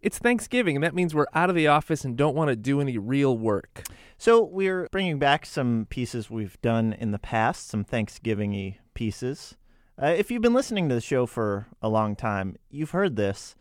It's 0.00 0.18
Thanksgiving, 0.18 0.76
and 0.76 0.84
that 0.84 0.94
means 0.94 1.12
we're 1.12 1.26
out 1.34 1.50
of 1.50 1.56
the 1.56 1.66
office 1.66 2.04
and 2.04 2.16
don't 2.16 2.36
want 2.36 2.50
to 2.50 2.56
do 2.56 2.80
any 2.80 2.96
real 2.98 3.36
work. 3.36 3.82
So 4.16 4.44
we're 4.44 4.86
bringing 4.92 5.18
back 5.18 5.44
some 5.44 5.86
pieces 5.90 6.30
we've 6.30 6.60
done 6.62 6.92
in 6.92 7.10
the 7.10 7.18
past, 7.18 7.68
some 7.68 7.82
Thanksgiving-y 7.82 8.78
pieces. 8.94 9.56
Uh, 10.00 10.14
if 10.16 10.30
you've 10.30 10.42
been 10.42 10.54
listening 10.54 10.88
to 10.88 10.94
the 10.94 11.00
show 11.00 11.26
for 11.26 11.66
a 11.82 11.88
long 11.88 12.14
time, 12.14 12.54
you've 12.70 12.92
heard 12.92 13.16
this. 13.16 13.56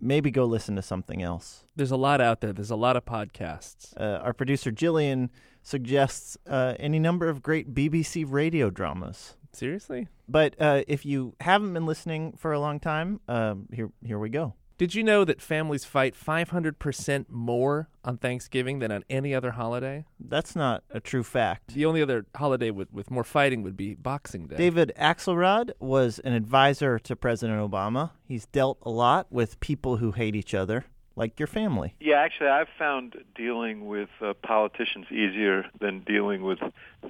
Maybe 0.00 0.30
go 0.30 0.44
listen 0.44 0.76
to 0.76 0.82
something 0.82 1.22
else. 1.22 1.64
There's 1.74 1.90
a 1.90 1.96
lot 1.96 2.20
out 2.20 2.40
there. 2.40 2.52
There's 2.52 2.70
a 2.70 2.76
lot 2.76 2.96
of 2.96 3.04
podcasts. 3.04 3.92
Uh, 4.00 4.20
our 4.22 4.32
producer 4.32 4.70
Jillian 4.70 5.28
suggests 5.62 6.38
uh, 6.48 6.74
any 6.78 7.00
number 7.00 7.28
of 7.28 7.42
great 7.42 7.74
BBC 7.74 8.24
radio 8.26 8.70
dramas. 8.70 9.34
Seriously? 9.52 10.06
But 10.28 10.54
uh, 10.60 10.84
if 10.86 11.04
you 11.04 11.34
haven't 11.40 11.74
been 11.74 11.84
listening 11.84 12.34
for 12.38 12.52
a 12.52 12.60
long 12.60 12.78
time, 12.78 13.20
um, 13.26 13.66
here 13.72 13.90
here 14.04 14.18
we 14.18 14.28
go. 14.28 14.54
Did 14.80 14.94
you 14.94 15.04
know 15.04 15.26
that 15.26 15.42
families 15.42 15.84
fight 15.84 16.14
500% 16.14 17.26
more 17.28 17.90
on 18.02 18.16
Thanksgiving 18.16 18.78
than 18.78 18.90
on 18.90 19.04
any 19.10 19.34
other 19.34 19.50
holiday? 19.50 20.06
That's 20.18 20.56
not 20.56 20.84
a 20.88 21.00
true 21.00 21.22
fact. 21.22 21.74
The 21.74 21.84
only 21.84 22.00
other 22.00 22.24
holiday 22.34 22.70
with, 22.70 22.90
with 22.90 23.10
more 23.10 23.22
fighting 23.22 23.62
would 23.62 23.76
be 23.76 23.94
Boxing 23.94 24.46
Day. 24.46 24.56
David 24.56 24.90
Axelrod 24.98 25.72
was 25.80 26.18
an 26.20 26.32
advisor 26.32 26.98
to 27.00 27.14
President 27.14 27.60
Obama. 27.60 28.12
He's 28.24 28.46
dealt 28.46 28.78
a 28.80 28.88
lot 28.88 29.26
with 29.30 29.60
people 29.60 29.98
who 29.98 30.12
hate 30.12 30.34
each 30.34 30.54
other, 30.54 30.86
like 31.14 31.38
your 31.38 31.46
family. 31.46 31.94
Yeah, 32.00 32.16
actually, 32.16 32.48
I've 32.48 32.70
found 32.78 33.16
dealing 33.34 33.86
with 33.86 34.08
uh, 34.22 34.32
politicians 34.42 35.08
easier 35.10 35.66
than 35.78 36.00
dealing 36.04 36.42
with 36.42 36.58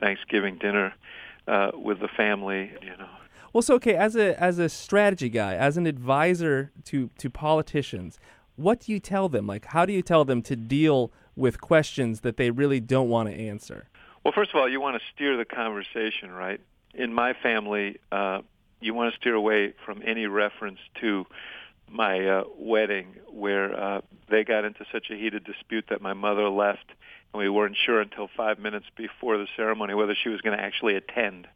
Thanksgiving 0.00 0.58
dinner 0.58 0.92
uh, 1.46 1.70
with 1.74 2.00
the 2.00 2.08
family. 2.08 2.72
You 2.82 2.96
know, 2.96 3.08
Well, 3.52 3.62
so 3.62 3.74
okay, 3.74 3.94
as 3.94 4.16
a 4.16 4.40
as 4.40 4.58
a 4.58 4.68
strategy 4.68 5.28
guy, 5.28 5.54
as 5.54 5.76
an 5.76 5.86
advisor 5.86 6.72
to 6.84 7.10
to 7.18 7.30
politicians, 7.30 8.18
what 8.56 8.80
do 8.80 8.92
you 8.92 9.00
tell 9.00 9.28
them? 9.28 9.46
Like, 9.46 9.66
how 9.66 9.84
do 9.86 9.92
you 9.92 10.02
tell 10.02 10.24
them 10.24 10.42
to 10.42 10.56
deal 10.56 11.12
with 11.34 11.60
questions 11.60 12.20
that 12.20 12.36
they 12.36 12.50
really 12.50 12.80
don't 12.80 13.08
want 13.08 13.28
to 13.28 13.34
answer? 13.34 13.88
Well, 14.24 14.32
first 14.34 14.50
of 14.50 14.56
all, 14.56 14.68
you 14.68 14.80
want 14.80 15.00
to 15.00 15.02
steer 15.14 15.36
the 15.36 15.44
conversation, 15.44 16.30
right? 16.30 16.60
In 16.94 17.14
my 17.14 17.32
family, 17.32 17.98
uh, 18.12 18.42
you 18.80 18.94
want 18.94 19.12
to 19.12 19.18
steer 19.18 19.34
away 19.34 19.72
from 19.84 20.02
any 20.04 20.26
reference 20.26 20.78
to 21.00 21.26
my 21.88 22.26
uh, 22.26 22.44
wedding 22.56 23.16
where 23.28 23.74
uh, 23.78 24.00
they 24.28 24.44
got 24.44 24.64
into 24.64 24.84
such 24.92 25.10
a 25.10 25.16
heated 25.16 25.44
dispute 25.44 25.86
that 25.88 26.00
my 26.00 26.12
mother 26.12 26.48
left 26.48 26.84
and 27.32 27.40
we 27.40 27.48
weren't 27.48 27.76
sure 27.84 28.00
until 28.00 28.28
five 28.36 28.58
minutes 28.58 28.86
before 28.96 29.38
the 29.38 29.46
ceremony 29.56 29.94
whether 29.94 30.14
she 30.20 30.28
was 30.28 30.40
going 30.40 30.56
to 30.56 30.62
actually 30.62 30.96
attend. 30.96 31.46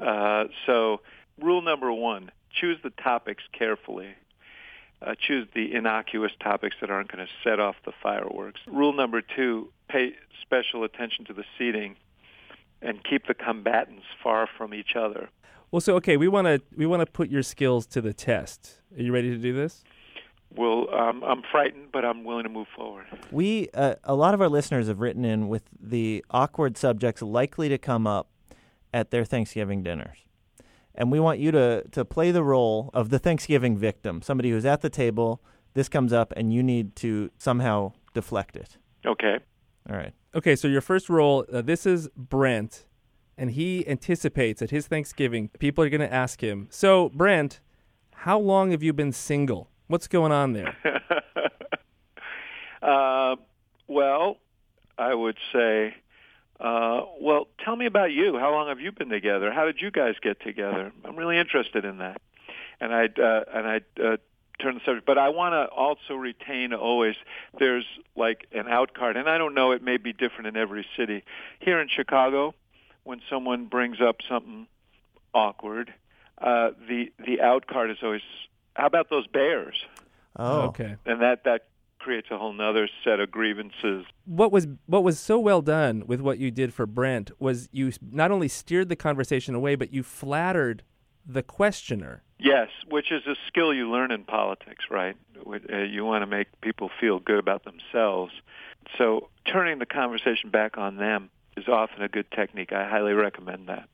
Uh, 0.00 0.44
so 0.66 1.00
one, 2.08 2.30
choose 2.60 2.78
the 2.82 2.90
topics 2.90 3.42
carefully. 3.56 4.14
Uh, 5.00 5.14
choose 5.14 5.46
the 5.54 5.72
innocuous 5.74 6.32
topics 6.42 6.74
that 6.80 6.90
aren't 6.90 7.12
going 7.12 7.24
to 7.24 7.32
set 7.44 7.60
off 7.60 7.76
the 7.84 7.92
fireworks. 8.02 8.60
Rule 8.66 8.92
number 8.92 9.20
two, 9.20 9.68
pay 9.88 10.14
special 10.42 10.82
attention 10.82 11.24
to 11.26 11.32
the 11.32 11.44
seating 11.56 11.94
and 12.82 13.04
keep 13.04 13.26
the 13.28 13.34
combatants 13.34 14.06
far 14.22 14.48
from 14.58 14.74
each 14.74 14.96
other. 14.96 15.28
Well, 15.70 15.80
so 15.80 15.94
okay, 15.96 16.16
we 16.16 16.26
want 16.26 16.46
to 16.46 16.60
we 16.76 16.86
want 16.86 17.00
to 17.00 17.06
put 17.06 17.28
your 17.28 17.42
skills 17.42 17.86
to 17.88 18.00
the 18.00 18.12
test. 18.12 18.80
Are 18.96 19.02
you 19.02 19.12
ready 19.12 19.30
to 19.30 19.36
do 19.36 19.52
this? 19.52 19.84
Well, 20.56 20.92
um, 20.92 21.22
I'm 21.22 21.42
frightened, 21.52 21.88
but 21.92 22.04
I'm 22.04 22.24
willing 22.24 22.44
to 22.44 22.48
move 22.48 22.68
forward. 22.74 23.04
We 23.30 23.68
uh, 23.74 23.96
a 24.02 24.14
lot 24.14 24.34
of 24.34 24.40
our 24.40 24.48
listeners 24.48 24.88
have 24.88 25.00
written 25.00 25.24
in 25.24 25.48
with 25.48 25.64
the 25.78 26.24
awkward 26.30 26.76
subjects 26.76 27.22
likely 27.22 27.68
to 27.68 27.78
come 27.78 28.06
up 28.06 28.28
at 28.92 29.10
their 29.10 29.24
Thanksgiving 29.24 29.82
dinners. 29.82 30.27
And 30.98 31.12
we 31.12 31.20
want 31.20 31.38
you 31.38 31.52
to 31.52 31.84
to 31.92 32.04
play 32.04 32.30
the 32.32 32.42
role 32.42 32.90
of 32.92 33.08
the 33.08 33.18
Thanksgiving 33.18 33.78
victim, 33.78 34.20
somebody 34.20 34.50
who's 34.50 34.66
at 34.66 34.82
the 34.82 34.90
table, 34.90 35.40
this 35.74 35.88
comes 35.88 36.12
up 36.12 36.32
and 36.36 36.52
you 36.52 36.62
need 36.62 36.96
to 36.96 37.30
somehow 37.38 37.92
deflect 38.12 38.56
it. 38.56 38.76
Okay. 39.06 39.38
All 39.88 39.96
right. 39.96 40.12
Okay, 40.34 40.56
so 40.56 40.68
your 40.68 40.80
first 40.80 41.08
role, 41.08 41.46
uh, 41.52 41.62
this 41.62 41.86
is 41.86 42.08
Brent, 42.16 42.84
and 43.38 43.52
he 43.52 43.86
anticipates 43.88 44.60
at 44.60 44.70
his 44.70 44.86
Thanksgiving, 44.86 45.48
people 45.58 45.82
are 45.84 45.88
going 45.88 46.02
to 46.02 46.12
ask 46.12 46.42
him, 46.42 46.66
So, 46.70 47.08
Brent, 47.08 47.60
how 48.12 48.38
long 48.38 48.72
have 48.72 48.82
you 48.82 48.92
been 48.92 49.12
single? 49.12 49.70
What's 49.86 50.08
going 50.08 50.32
on 50.32 50.52
there? 50.52 50.76
uh, 52.82 53.36
well, 53.86 54.36
I 54.98 55.14
would 55.14 55.38
say, 55.52 55.94
uh, 56.60 57.02
well, 57.20 57.46
tell 57.64 57.76
me 57.76 57.86
about 57.86 58.10
you. 58.10 58.38
How 58.38 58.50
long 58.50 58.68
have 58.68 58.80
you 58.80 58.90
been 58.90 59.08
together? 59.08 59.52
How 59.52 59.64
did 59.64 59.80
you 59.80 59.90
guys 59.90 60.14
get 60.20 60.40
together? 60.40 60.92
I'm 61.04 61.16
really 61.16 61.38
interested 61.38 61.84
in 61.84 61.98
that. 61.98 62.20
And 62.80 62.92
I'd 62.92 63.18
uh, 63.18 63.44
and 63.52 63.66
I'd 63.66 63.84
uh, 64.02 64.16
turn 64.60 64.74
the 64.74 64.80
subject, 64.84 65.06
but 65.06 65.18
I 65.18 65.28
want 65.30 65.52
to 65.52 65.66
also 65.74 66.14
retain 66.14 66.72
always. 66.72 67.14
There's 67.58 67.86
like 68.16 68.46
an 68.52 68.68
out 68.68 68.94
card, 68.94 69.16
and 69.16 69.28
I 69.28 69.38
don't 69.38 69.54
know. 69.54 69.72
It 69.72 69.82
may 69.82 69.96
be 69.96 70.12
different 70.12 70.48
in 70.48 70.56
every 70.56 70.86
city. 70.96 71.24
Here 71.60 71.80
in 71.80 71.88
Chicago, 71.88 72.54
when 73.04 73.20
someone 73.30 73.66
brings 73.66 74.00
up 74.00 74.16
something 74.28 74.66
awkward, 75.34 75.92
uh, 76.38 76.70
the 76.88 77.12
the 77.24 77.40
out 77.40 77.66
card 77.66 77.90
is 77.90 77.98
always, 78.02 78.22
"How 78.74 78.86
about 78.86 79.10
those 79.10 79.26
bears?" 79.26 79.76
Oh. 80.36 80.62
Okay. 80.68 80.96
And 81.04 81.20
that 81.22 81.44
that 81.44 81.67
creates 81.98 82.28
a 82.30 82.38
whole 82.38 82.52
nother 82.52 82.88
set 83.04 83.20
of 83.20 83.30
grievances. 83.30 84.06
What 84.24 84.52
was 84.52 84.66
what 84.86 85.04
was 85.04 85.18
so 85.18 85.38
well 85.38 85.62
done 85.62 86.04
with 86.06 86.20
what 86.20 86.38
you 86.38 86.50
did 86.50 86.72
for 86.72 86.86
Brent 86.86 87.30
was 87.38 87.68
you 87.72 87.92
not 88.10 88.30
only 88.30 88.48
steered 88.48 88.88
the 88.88 88.96
conversation 88.96 89.54
away, 89.54 89.74
but 89.74 89.92
you 89.92 90.02
flattered 90.02 90.82
the 91.26 91.42
questioner. 91.42 92.22
Yes, 92.38 92.68
which 92.88 93.10
is 93.10 93.26
a 93.26 93.34
skill 93.46 93.74
you 93.74 93.90
learn 93.90 94.10
in 94.10 94.24
politics, 94.24 94.84
right? 94.90 95.16
Uh, 95.44 95.78
You 95.78 96.04
want 96.04 96.22
to 96.22 96.26
make 96.26 96.46
people 96.60 96.90
feel 97.00 97.18
good 97.18 97.38
about 97.38 97.64
themselves. 97.64 98.32
So 98.96 99.28
turning 99.44 99.78
the 99.78 99.86
conversation 99.86 100.50
back 100.50 100.78
on 100.78 100.96
them 100.96 101.30
is 101.56 101.68
often 101.68 102.02
a 102.02 102.08
good 102.08 102.30
technique. 102.30 102.72
I 102.72 102.88
highly 102.88 103.12
recommend 103.12 103.68
that. 103.68 103.88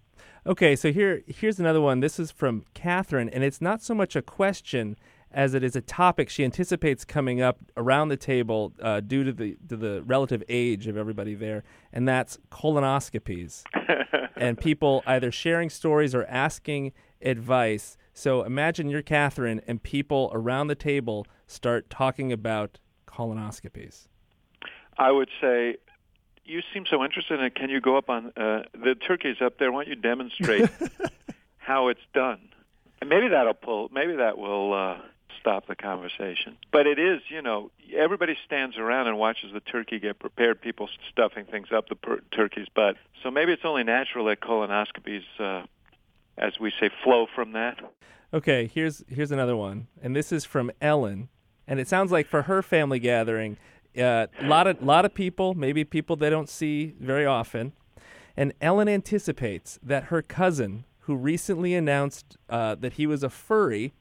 Okay, 0.47 0.76
so 0.76 0.92
here 0.92 1.22
here's 1.26 1.59
another 1.59 1.81
one. 1.81 2.00
This 2.00 2.19
is 2.19 2.31
from 2.31 2.65
Catherine, 2.75 3.31
and 3.31 3.42
it's 3.42 3.62
not 3.62 3.82
so 3.82 3.94
much 3.94 4.15
a 4.15 4.22
question 4.22 4.97
as 5.34 5.53
it 5.53 5.62
is 5.65 5.77
a 5.77 5.81
topic 5.81 6.31
she 6.31 6.45
anticipates 6.45 7.05
coming 7.05 7.43
up 7.43 7.59
around 7.77 8.09
the 8.09 8.17
table 8.17 8.72
uh, 8.81 9.00
due 9.00 9.25
to 9.25 9.33
the 9.33 9.56
to 9.69 9.77
the 9.77 10.03
relative 10.06 10.43
age 10.49 10.87
of 10.87 10.97
everybody 10.97 11.34
there, 11.34 11.65
and 11.93 12.09
that's 12.09 12.39
colonoscopies 12.50 13.65
and 14.37 14.59
people 14.59 15.03
either 15.06 15.31
sharing 15.31 15.69
stories 15.69 16.15
or 16.15 16.25
asking 16.27 16.93
advice. 17.21 17.97
So 18.12 18.45
imagine 18.45 18.89
you're 18.89 19.03
Catherine, 19.03 19.61
and 19.67 19.83
people 19.83 20.31
around 20.33 20.69
the 20.69 20.75
table 20.75 21.27
start 21.47 21.91
talking 21.91 22.33
about 22.33 22.78
colonoscopies. 23.09 24.06
I 24.97 25.11
would 25.11 25.28
say, 25.41 25.77
you 26.45 26.61
seem 26.72 26.84
so 26.89 27.03
interested 27.03 27.41
in 27.41 27.47
it. 27.47 27.55
Can 27.56 27.71
you 27.71 27.81
go 27.81 27.97
up 27.97 28.09
on 28.09 28.27
uh, 28.37 28.62
the 28.72 28.95
turkey's 28.95 29.43
up 29.45 29.59
there? 29.59 29.72
Why 29.72 29.84
don't 29.84 29.97
you 29.97 30.01
demonstrate 30.01 30.71
how 31.59 31.89
it's 31.89 32.06
done? 32.12 32.41
And 33.01 33.11
maybe 33.11 33.28
that'll 33.28 33.55
pull. 33.55 33.89
Maybe 33.93 34.15
that 34.16 34.39
will 34.39 34.72
uh, 34.72 34.99
stop 35.44 35.66
the 35.66 35.77
conversation. 35.77 36.56
But 36.72 36.87
it 36.87 36.99
is, 36.99 37.21
you 37.28 37.43
know, 37.43 37.71
everybody 37.94 38.34
stands 38.47 38.78
around 38.78 39.09
and 39.09 39.19
watches 39.19 39.53
the 39.53 39.60
turkey 39.60 39.99
get 39.99 40.19
prepared. 40.19 40.62
People 40.62 40.88
stuffing 41.10 41.44
things 41.44 41.69
up 41.71 41.91
the 41.91 41.97
per- 41.97 42.22
turkey's 42.34 42.69
butt. 42.75 42.97
So 43.22 43.31
maybe 43.31 43.53
it's 43.53 43.65
only 43.65 43.84
natural 43.84 44.25
that 44.27 44.41
colonoscopies, 44.41 45.25
uh, 45.38 45.66
as 46.38 46.59
we 46.59 46.72
say, 46.81 46.88
flow 47.03 47.27
from 47.34 47.53
that. 47.53 47.78
Okay, 48.33 48.71
here's 48.72 49.04
here's 49.06 49.31
another 49.31 49.54
one, 49.54 49.87
and 50.03 50.16
this 50.16 50.33
is 50.33 50.44
from 50.44 50.72
Ellen, 50.81 51.28
and 51.69 51.78
it 51.78 51.87
sounds 51.87 52.10
like 52.10 52.27
for 52.27 52.43
her 52.43 52.62
family 52.62 52.99
gathering, 52.99 53.59
a 53.94 54.03
uh, 54.03 54.27
lot 54.43 54.66
of 54.66 54.83
lot 54.83 55.04
of 55.04 55.15
people, 55.15 55.54
maybe 55.54 55.84
people 55.84 56.16
they 56.16 56.31
don't 56.31 56.49
see 56.49 56.94
very 56.99 57.27
often, 57.27 57.75
and 58.37 58.53
Ellen 58.60 58.88
anticipates 58.88 59.78
that 59.83 60.04
her 60.04 60.21
cousin, 60.21 60.84
who 61.00 61.15
recently 61.15 61.75
announced 61.75 62.37
uh, 62.49 62.75
that 62.75 62.94
he 62.94 63.06
was 63.06 63.22
a 63.22 63.31
furry, 63.31 63.93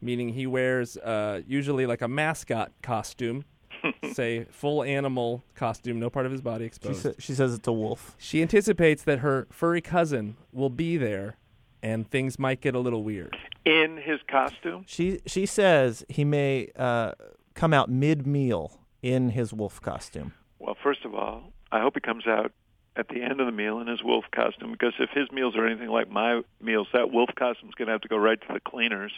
meaning 0.00 0.30
he 0.30 0.46
wears 0.46 0.96
uh, 0.98 1.40
usually 1.46 1.86
like 1.86 2.02
a 2.02 2.08
mascot 2.08 2.72
costume, 2.82 3.44
say 4.12 4.44
full 4.50 4.82
animal 4.82 5.42
costume, 5.54 5.98
no 6.00 6.10
part 6.10 6.26
of 6.26 6.32
his 6.32 6.40
body 6.40 6.64
She, 6.64 6.66
exposed. 6.66 7.02
sa- 7.02 7.12
she 7.18 7.32
says 7.34 7.54
it's 7.54 7.66
a 7.68 7.72
wolf. 7.72 8.14
she 8.18 8.42
anticipates 8.42 9.02
that 9.04 9.20
her 9.20 9.46
furry 9.50 9.80
cousin 9.80 10.36
will 10.52 10.70
be 10.70 10.96
there, 10.96 11.36
and 11.82 12.10
things 12.10 12.38
might 12.38 12.60
get 12.60 12.74
a 12.74 12.78
little 12.78 13.02
weird. 13.02 13.36
In 13.64 13.98
his 13.98 14.20
costume, 14.28 14.84
She 14.86 15.20
she 15.26 15.44
says 15.46 16.04
he 16.08 16.24
may 16.24 16.70
uh, 16.76 17.12
come 17.54 17.72
out 17.74 17.90
mid 17.90 18.26
meal 18.26 18.80
in 19.02 19.30
his 19.30 19.52
wolf 19.52 19.80
costume. 19.82 20.32
Well, 20.58 20.76
first 20.82 21.04
of 21.04 21.14
all, 21.14 21.52
I 21.72 21.80
hope 21.80 21.94
he 21.94 22.00
comes 22.00 22.26
out 22.26 22.52
at 22.96 23.08
the 23.08 23.22
end 23.22 23.38
of 23.40 23.46
the 23.46 23.52
meal 23.52 23.78
in 23.80 23.86
his 23.86 24.02
wolf 24.02 24.24
costume 24.34 24.72
because 24.72 24.94
if 24.98 25.10
his 25.10 25.30
meals 25.30 25.56
are 25.56 25.66
anything 25.66 25.88
like 25.88 26.10
my 26.10 26.42
meals, 26.60 26.88
that 26.92 27.10
wolf 27.12 27.30
costume's 27.38 27.74
going 27.74 27.86
to 27.86 27.92
have 27.92 28.00
to 28.02 28.08
go 28.08 28.16
right 28.16 28.40
to 28.40 28.46
the 28.52 28.60
cleaners. 28.60 29.12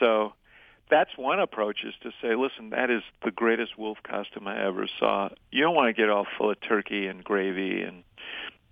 So 0.00 0.32
that's 0.90 1.10
one 1.16 1.40
approach 1.40 1.84
is 1.84 1.94
to 2.02 2.10
say, 2.22 2.34
listen, 2.34 2.70
that 2.70 2.90
is 2.90 3.02
the 3.24 3.30
greatest 3.30 3.78
wolf 3.78 3.98
costume 4.02 4.46
I 4.46 4.64
ever 4.64 4.88
saw. 4.98 5.30
You 5.50 5.62
don't 5.62 5.74
want 5.74 5.94
to 5.94 6.00
get 6.00 6.10
all 6.10 6.26
full 6.38 6.50
of 6.50 6.60
turkey 6.60 7.06
and 7.06 7.24
gravy 7.24 7.82
and 7.82 8.02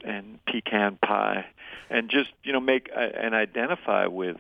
and 0.05 0.39
pecan 0.45 0.99
pie 1.03 1.47
and 1.89 2.11
just, 2.11 2.31
you 2.43 2.53
know, 2.53 2.61
make 2.61 2.91
uh, 2.95 3.01
and 3.01 3.35
identify 3.35 4.07
with 4.07 4.37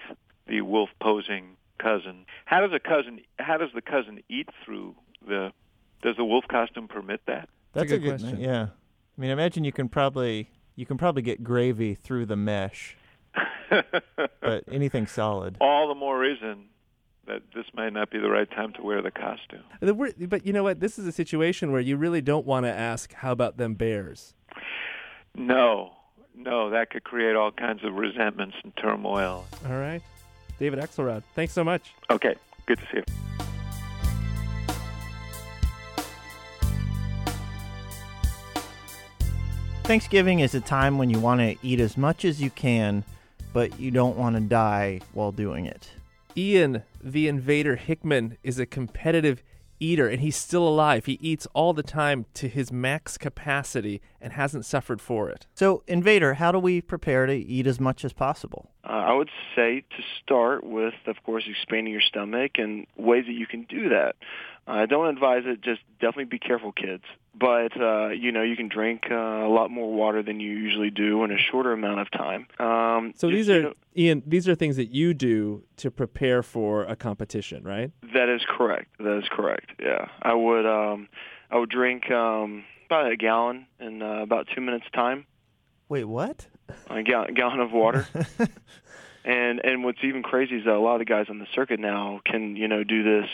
the 0.46 0.60
wolf 0.60 0.90
posing 1.00 1.56
cousin. 1.78 2.26
How 2.44 2.60
does 2.60 2.72
a 2.72 2.80
cousin? 2.80 3.20
How 3.38 3.56
does 3.56 3.70
the 3.74 3.82
cousin 3.82 4.22
eat 4.28 4.48
through 4.64 4.94
the? 5.26 5.52
Does 6.02 6.16
the 6.16 6.24
wolf 6.24 6.44
costume 6.48 6.86
permit 6.86 7.22
that? 7.26 7.48
That's 7.72 7.90
a 7.90 7.98
good 7.98 8.02
good 8.02 8.20
question. 8.20 8.40
Yeah, 8.40 8.68
I 9.16 9.20
mean, 9.20 9.30
imagine 9.30 9.64
you 9.64 9.72
can 9.72 9.88
probably 9.88 10.50
you 10.76 10.86
can 10.86 10.98
probably 10.98 11.22
get 11.22 11.42
gravy 11.42 11.94
through 11.94 12.26
the 12.26 12.36
mesh, 12.36 12.96
but 13.70 14.64
anything 14.70 15.06
solid. 15.06 15.56
All 15.60 15.88
the 15.88 15.94
more 15.94 16.18
reason 16.18 16.66
that 17.26 17.42
this 17.54 17.66
might 17.74 17.92
not 17.92 18.10
be 18.10 18.18
the 18.18 18.30
right 18.30 18.50
time 18.50 18.72
to 18.74 18.82
wear 18.82 19.00
the 19.02 19.10
costume. 19.10 19.62
But 19.80 20.46
you 20.46 20.52
know 20.52 20.62
what? 20.62 20.80
This 20.80 20.98
is 20.98 21.06
a 21.06 21.12
situation 21.12 21.72
where 21.72 21.80
you 21.80 21.96
really 21.96 22.20
don't 22.20 22.46
want 22.46 22.66
to 22.66 22.72
ask, 22.72 23.12
"How 23.14 23.32
about 23.32 23.56
them 23.56 23.74
bears?" 23.74 24.34
No, 25.34 25.92
no, 26.34 26.70
that 26.70 26.90
could 26.90 27.04
create 27.04 27.34
all 27.34 27.50
kinds 27.50 27.82
of 27.84 27.94
resentments 27.94 28.56
and 28.62 28.76
turmoil. 28.76 29.44
All 29.66 29.78
right, 29.78 30.02
David 30.58 30.78
Axelrod, 30.78 31.22
thanks 31.34 31.52
so 31.52 31.64
much. 31.64 31.92
Okay, 32.10 32.34
good 32.66 32.78
to 32.78 32.84
see 32.86 32.98
you. 32.98 33.04
Thanksgiving 39.84 40.40
is 40.40 40.54
a 40.54 40.60
time 40.62 40.96
when 40.96 41.10
you 41.10 41.20
want 41.20 41.40
to 41.40 41.56
eat 41.62 41.78
as 41.78 41.98
much 41.98 42.24
as 42.24 42.40
you 42.40 42.48
can, 42.48 43.04
but 43.52 43.78
you 43.78 43.90
don't 43.90 44.16
want 44.16 44.34
to 44.34 44.40
die 44.40 45.00
while 45.12 45.30
doing 45.30 45.66
it. 45.66 45.90
Ian 46.36 46.82
the 47.02 47.28
Invader 47.28 47.76
Hickman 47.76 48.38
is 48.42 48.58
a 48.58 48.66
competitive 48.66 49.42
eater, 49.80 50.08
and 50.08 50.20
he's 50.20 50.36
still 50.36 50.66
alive. 50.66 51.06
He 51.06 51.18
eats 51.20 51.46
all 51.52 51.72
the 51.72 51.82
time 51.82 52.26
to 52.34 52.48
his 52.48 52.72
max 52.72 53.18
capacity 53.18 54.00
and 54.20 54.32
hasn't 54.32 54.64
suffered 54.64 55.00
for 55.00 55.28
it. 55.28 55.46
So, 55.54 55.82
Invader, 55.86 56.34
how 56.34 56.52
do 56.52 56.58
we 56.58 56.80
prepare 56.80 57.26
to 57.26 57.34
eat 57.34 57.66
as 57.66 57.78
much 57.78 58.04
as 58.04 58.12
possible? 58.12 58.70
Uh, 58.84 58.92
I 58.92 59.12
would 59.12 59.30
say 59.54 59.80
to 59.80 60.02
start 60.22 60.64
with, 60.64 60.94
of 61.06 61.22
course, 61.24 61.44
expanding 61.48 61.92
your 61.92 62.02
stomach 62.02 62.52
and 62.56 62.86
ways 62.96 63.24
that 63.26 63.32
you 63.32 63.46
can 63.46 63.64
do 63.64 63.88
that. 63.90 64.16
I 64.66 64.86
don't 64.86 65.08
advise 65.08 65.42
it. 65.44 65.60
Just 65.60 65.80
definitely 66.00 66.24
be 66.24 66.38
careful, 66.38 66.72
kids. 66.72 67.02
But 67.38 67.78
uh, 67.80 68.08
you 68.08 68.32
know, 68.32 68.42
you 68.42 68.56
can 68.56 68.68
drink 68.68 69.02
uh, 69.10 69.14
a 69.14 69.48
lot 69.52 69.70
more 69.70 69.92
water 69.92 70.22
than 70.22 70.40
you 70.40 70.50
usually 70.52 70.90
do 70.90 71.22
in 71.24 71.30
a 71.32 71.36
shorter 71.38 71.72
amount 71.72 72.00
of 72.00 72.10
time. 72.10 72.46
Um, 72.58 73.12
So 73.16 73.28
just, 73.28 73.36
these 73.36 73.48
you 73.48 73.54
are 73.54 73.62
know- 73.62 73.74
Ian. 73.96 74.22
These 74.26 74.48
are 74.48 74.54
things 74.54 74.76
that 74.76 74.90
you 74.90 75.12
do 75.14 75.64
to 75.78 75.90
prepare 75.90 76.42
for 76.42 76.84
a 76.84 76.96
competition, 76.96 77.62
right? 77.64 77.90
that 78.14 78.28
is 78.28 78.42
correct. 78.48 78.88
That 78.98 79.18
is 79.18 79.24
correct. 79.30 79.72
Yeah, 79.80 80.06
I 80.22 80.34
would. 80.34 80.64
Um, 80.66 81.08
I 81.50 81.58
would 81.58 81.70
drink 81.70 82.10
um, 82.10 82.64
about 82.86 83.10
a 83.12 83.16
gallon 83.16 83.66
in 83.80 84.02
uh, 84.02 84.22
about 84.22 84.46
two 84.54 84.60
minutes 84.60 84.86
time. 84.94 85.26
Wait, 85.88 86.04
what? 86.04 86.46
A 86.88 87.02
gal- 87.02 87.26
gallon 87.34 87.60
of 87.60 87.70
water. 87.72 88.06
and 89.24 89.60
and 89.64 89.84
what's 89.84 89.98
even 90.02 90.22
crazy 90.22 90.56
is 90.56 90.64
that 90.64 90.74
a 90.74 90.78
lot 90.80 90.94
of 90.94 90.98
the 91.00 91.04
guys 91.04 91.26
on 91.28 91.38
the 91.38 91.46
circuit 91.54 91.80
now 91.80 92.20
can 92.24 92.56
you 92.56 92.68
know 92.68 92.84
do 92.84 93.02
this 93.02 93.28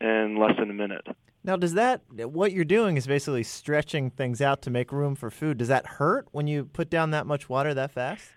in 0.00 0.36
less 0.38 0.56
than 0.58 0.70
a 0.70 0.74
minute. 0.74 1.06
Now, 1.42 1.56
does 1.56 1.74
that 1.74 2.02
what 2.10 2.52
you're 2.52 2.64
doing 2.64 2.96
is 2.96 3.06
basically 3.06 3.44
stretching 3.44 4.10
things 4.10 4.40
out 4.40 4.62
to 4.62 4.70
make 4.70 4.92
room 4.92 5.14
for 5.14 5.30
food? 5.30 5.58
Does 5.58 5.68
that 5.68 5.86
hurt 5.86 6.28
when 6.32 6.46
you 6.46 6.66
put 6.66 6.90
down 6.90 7.12
that 7.12 7.26
much 7.26 7.48
water 7.48 7.72
that 7.72 7.92
fast? 7.92 8.32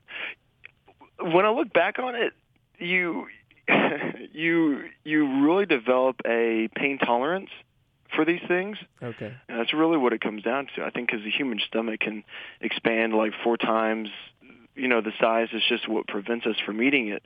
when 1.24 1.46
I 1.46 1.50
look 1.52 1.72
back 1.74 2.00
on 2.00 2.16
it, 2.16 2.34
you 2.78 3.28
you 4.34 4.84
you 5.04 5.46
really 5.46 5.66
develop 5.66 6.18
a 6.26 6.70
pain 6.76 6.98
tolerance 6.98 7.50
for 8.16 8.26
these 8.26 8.42
things. 8.48 8.78
Okay. 9.02 9.34
And 9.48 9.60
that's 9.60 9.74
really 9.74 9.98
what 9.98 10.14
it 10.14 10.22
comes 10.22 10.44
down 10.44 10.68
to. 10.76 10.84
I 10.84 10.90
think 10.90 11.10
because 11.10 11.24
the 11.24 11.32
human 11.32 11.60
stomach 11.66 12.02
can 12.02 12.24
expand 12.62 13.14
like 13.14 13.34
four 13.44 13.58
times, 13.58 14.10
you 14.76 14.88
know, 14.88 15.02
the 15.02 15.12
size 15.20 15.48
is 15.54 15.62
just 15.70 15.88
what 15.88 16.08
prevents 16.08 16.46
us 16.46 16.56
from 16.66 16.82
eating 16.82 17.08
it. 17.10 17.24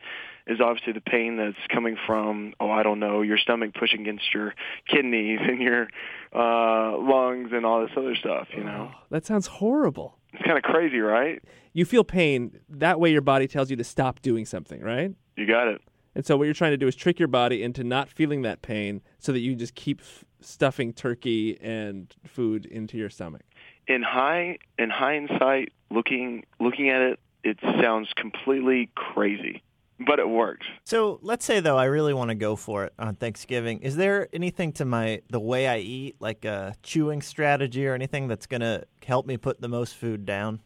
Is 0.48 0.62
obviously 0.62 0.94
the 0.94 1.02
pain 1.02 1.36
that's 1.38 1.58
coming 1.74 1.98
from, 2.06 2.54
oh, 2.60 2.70
I 2.72 2.82
don't 2.84 3.00
know, 3.02 3.22
your 3.22 3.38
stomach 3.38 3.74
pushing 3.74 4.02
against 4.02 4.34
your 4.34 4.54
kidneys 4.88 5.40
and 5.44 5.62
your 5.62 5.88
uh, 6.34 6.98
lungs 6.98 7.50
and 7.54 7.66
all 7.66 7.82
this 7.82 7.92
other 7.98 8.16
stuff. 8.16 8.48
You 8.56 8.64
know, 8.64 8.92
Oh, 8.94 9.00
that 9.10 9.26
sounds 9.26 9.48
horrible. 9.48 10.18
it's 10.34 10.44
kind 10.44 10.58
of 10.58 10.64
crazy, 10.64 11.00
right? 11.00 11.42
You 11.74 11.86
feel 11.86 12.04
pain. 12.04 12.60
That 12.70 13.00
way, 13.00 13.12
your 13.12 13.22
body 13.22 13.48
tells 13.48 13.70
you 13.70 13.76
to 13.76 13.84
stop 13.84 14.22
doing 14.22 14.46
something, 14.46 14.82
right? 14.82 15.14
You 15.36 15.46
got 15.46 15.68
it. 15.68 15.82
And 16.16 16.26
so, 16.26 16.36
what 16.38 16.46
you're 16.46 16.54
trying 16.54 16.72
to 16.72 16.78
do 16.78 16.88
is 16.88 16.96
trick 16.96 17.20
your 17.20 17.28
body 17.28 17.62
into 17.62 17.84
not 17.84 18.10
feeling 18.10 18.42
that 18.44 18.62
pain, 18.62 19.02
so 19.20 19.32
that 19.32 19.40
you 19.40 19.54
just 19.56 19.76
keep 19.76 20.02
f- 20.02 20.26
stuffing 20.42 20.92
turkey 20.94 21.60
and 21.62 22.14
food 22.26 22.66
into 22.66 22.98
your 22.98 23.10
stomach. 23.10 23.42
in 23.88 24.02
high 24.02 24.58
in 24.80 24.90
hindsight 24.90 25.72
looking 25.92 26.44
looking 26.60 26.90
at 26.90 27.02
it 27.02 27.20
it 27.44 27.58
sounds 27.82 28.10
completely 28.16 28.90
crazy 28.96 29.64
but 30.06 30.20
it 30.20 30.30
works 30.30 30.66
So, 30.84 31.20
let's 31.24 31.44
say 31.44 31.60
though 31.60 31.78
I 31.78 31.86
really 31.86 32.14
want 32.14 32.30
to 32.30 32.36
go 32.36 32.56
for 32.56 32.86
it 32.86 32.94
on 33.00 33.16
Thanksgiving. 33.16 33.80
Is 33.80 33.96
there 33.96 34.30
anything 34.32 34.72
to 34.74 34.86
my 34.86 35.22
the 35.30 35.40
way 35.40 35.68
I 35.68 35.80
eat, 35.80 36.18
like 36.20 36.46
a 36.46 36.76
chewing 36.84 37.22
strategy 37.24 37.88
or 37.88 37.96
anything 37.96 38.28
that's 38.28 38.46
going 38.46 38.62
to 38.62 38.86
help 39.06 39.26
me 39.26 39.38
put 39.38 39.60
the 39.60 39.68
most 39.68 39.96
food 39.96 40.26
down? 40.26 40.62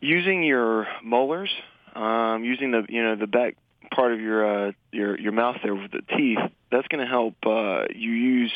using 0.00 0.42
your 0.42 0.86
molars 1.02 1.50
um 1.94 2.44
using 2.44 2.70
the 2.72 2.84
you 2.88 3.02
know 3.02 3.16
the 3.16 3.26
back 3.26 3.56
part 3.94 4.12
of 4.12 4.20
your 4.20 4.68
uh 4.68 4.72
your 4.92 5.18
your 5.18 5.32
mouth 5.32 5.56
there 5.62 5.74
with 5.74 5.90
the 5.92 6.02
teeth 6.16 6.38
that's 6.70 6.86
going 6.88 7.02
to 7.02 7.10
help 7.10 7.34
uh 7.46 7.84
you 7.94 8.10
use 8.10 8.52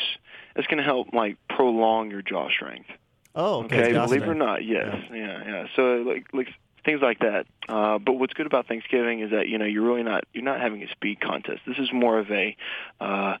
that's 0.55 0.67
going 0.67 0.77
to 0.77 0.83
help 0.83 1.07
like 1.13 1.37
prolong 1.49 2.11
your 2.11 2.21
jaw 2.21 2.49
strength 2.49 2.89
Oh, 3.35 3.63
okay. 3.65 3.89
Okay, 3.89 3.93
believe 3.93 4.23
it 4.23 4.27
or 4.27 4.33
not, 4.33 4.65
yes, 4.65 4.95
yeah, 5.13 5.43
yeah. 5.45 5.65
So 5.75 5.81
like 5.97 6.25
like 6.33 6.47
things 6.85 7.01
like 7.01 7.19
that. 7.19 7.45
Uh, 7.67 7.97
but 7.99 8.13
what's 8.13 8.33
good 8.33 8.45
about 8.45 8.67
Thanksgiving 8.67 9.19
is 9.21 9.31
that 9.31 9.47
you 9.47 9.57
know 9.57 9.65
you're 9.65 9.83
really 9.83 10.03
not 10.03 10.23
you're 10.33 10.43
not 10.43 10.59
having 10.59 10.83
a 10.83 10.89
speed 10.89 11.19
contest. 11.21 11.61
This 11.67 11.77
is 11.77 11.89
more 11.93 12.19
of 12.19 12.29
a 12.31 12.55
uh, 12.99 13.37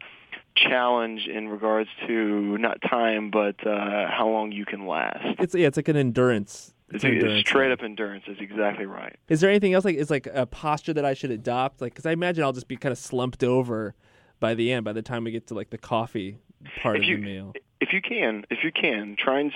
challenge 0.55 1.27
in 1.27 1.47
regards 1.49 1.89
to 2.07 2.57
not 2.57 2.81
time, 2.81 3.31
but 3.31 3.65
uh, 3.65 4.07
how 4.09 4.29
long 4.29 4.51
you 4.51 4.65
can 4.65 4.85
last. 4.85 5.23
It's 5.39 5.55
yeah, 5.55 5.67
it's 5.67 5.77
like 5.77 5.87
an 5.87 5.95
endurance. 5.97 6.73
It's, 6.91 7.03
it's 7.03 7.05
endurance 7.05 7.39
straight 7.47 7.71
up 7.71 7.81
endurance. 7.83 8.23
Is 8.27 8.37
exactly 8.39 8.85
right. 8.85 9.15
Is 9.27 9.41
there 9.41 9.49
anything 9.49 9.73
else 9.73 9.85
like 9.85 9.95
is 9.95 10.09
like 10.09 10.27
a 10.27 10.45
posture 10.45 10.93
that 10.93 11.05
I 11.05 11.13
should 11.13 11.31
adopt? 11.31 11.81
Like, 11.81 11.93
because 11.93 12.05
I 12.05 12.11
imagine 12.11 12.43
I'll 12.43 12.53
just 12.53 12.67
be 12.67 12.77
kind 12.77 12.91
of 12.91 12.97
slumped 12.97 13.43
over 13.43 13.95
by 14.39 14.53
the 14.55 14.71
end. 14.71 14.85
By 14.85 14.93
the 14.93 15.01
time 15.01 15.23
we 15.23 15.31
get 15.31 15.47
to 15.47 15.53
like 15.53 15.69
the 15.69 15.77
coffee 15.77 16.37
part 16.81 16.97
If 16.97 17.03
of 17.03 17.09
you- 17.09 17.17
the 17.17 17.23
meal. 17.23 17.53
If 17.81 17.93
you 17.93 18.01
can, 18.01 18.43
if 18.49 18.61
you 18.65 18.73
can, 18.73 19.15
try 19.17 19.39
and 19.39 19.53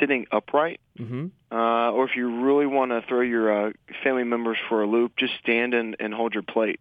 sitting 0.00 0.26
upright. 0.32 0.80
hmm 0.96 1.26
Uh, 1.50 1.90
or 1.92 2.04
if 2.04 2.16
you 2.16 2.42
really 2.44 2.66
want 2.66 2.90
to 2.90 3.02
throw 3.08 3.20
your 3.20 3.68
uh, 3.68 3.72
family 4.02 4.24
members 4.24 4.58
for 4.68 4.82
a 4.82 4.86
loop, 4.86 5.12
just 5.16 5.32
stand 5.42 5.74
and, 5.74 5.96
and 6.00 6.12
hold 6.12 6.34
your 6.34 6.42
plate 6.42 6.80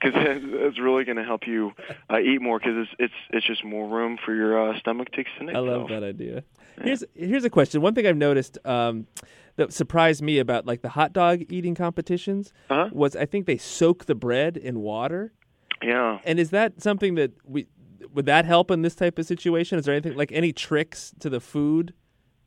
because 0.00 0.14
it's 0.16 0.78
really 0.86 1.04
going 1.04 1.16
to 1.16 1.24
help 1.24 1.46
you 1.46 1.72
uh, 2.10 2.18
eat 2.18 2.40
more 2.40 2.58
because 2.58 2.76
it's, 2.86 2.90
it's 2.98 3.14
it's 3.30 3.46
just 3.46 3.62
more 3.64 3.88
room 3.88 4.18
for 4.22 4.34
your 4.34 4.70
uh, 4.70 4.78
stomach 4.78 5.10
to 5.12 5.20
extend 5.20 5.50
I 5.50 5.60
love 5.60 5.88
that 5.88 6.02
idea. 6.02 6.44
Here's 6.82 7.04
here's 7.14 7.44
a 7.44 7.50
question. 7.50 7.80
One 7.82 7.94
thing 7.94 8.06
I've 8.06 8.16
noticed 8.16 8.58
um, 8.66 9.06
that 9.56 9.72
surprised 9.72 10.22
me 10.22 10.38
about 10.38 10.66
like 10.66 10.82
the 10.82 10.90
hot 10.90 11.12
dog 11.12 11.42
eating 11.50 11.74
competitions 11.74 12.52
Uh-huh. 12.70 12.88
was 12.92 13.16
I 13.16 13.26
think 13.26 13.46
they 13.46 13.56
soak 13.58 14.04
the 14.06 14.14
bread 14.14 14.56
in 14.56 14.80
water. 14.80 15.32
Yeah. 15.82 16.18
And 16.24 16.38
is 16.38 16.50
that 16.50 16.82
something 16.82 17.14
that 17.16 17.32
we 17.44 17.66
would 18.14 18.26
that 18.26 18.44
help 18.46 18.70
in 18.70 18.82
this 18.82 18.94
type 18.94 19.18
of 19.18 19.26
situation? 19.26 19.78
Is 19.78 19.84
there 19.84 19.94
anything 19.94 20.16
like 20.16 20.32
any 20.32 20.52
tricks 20.52 21.12
to 21.20 21.28
the 21.30 21.40
food 21.40 21.92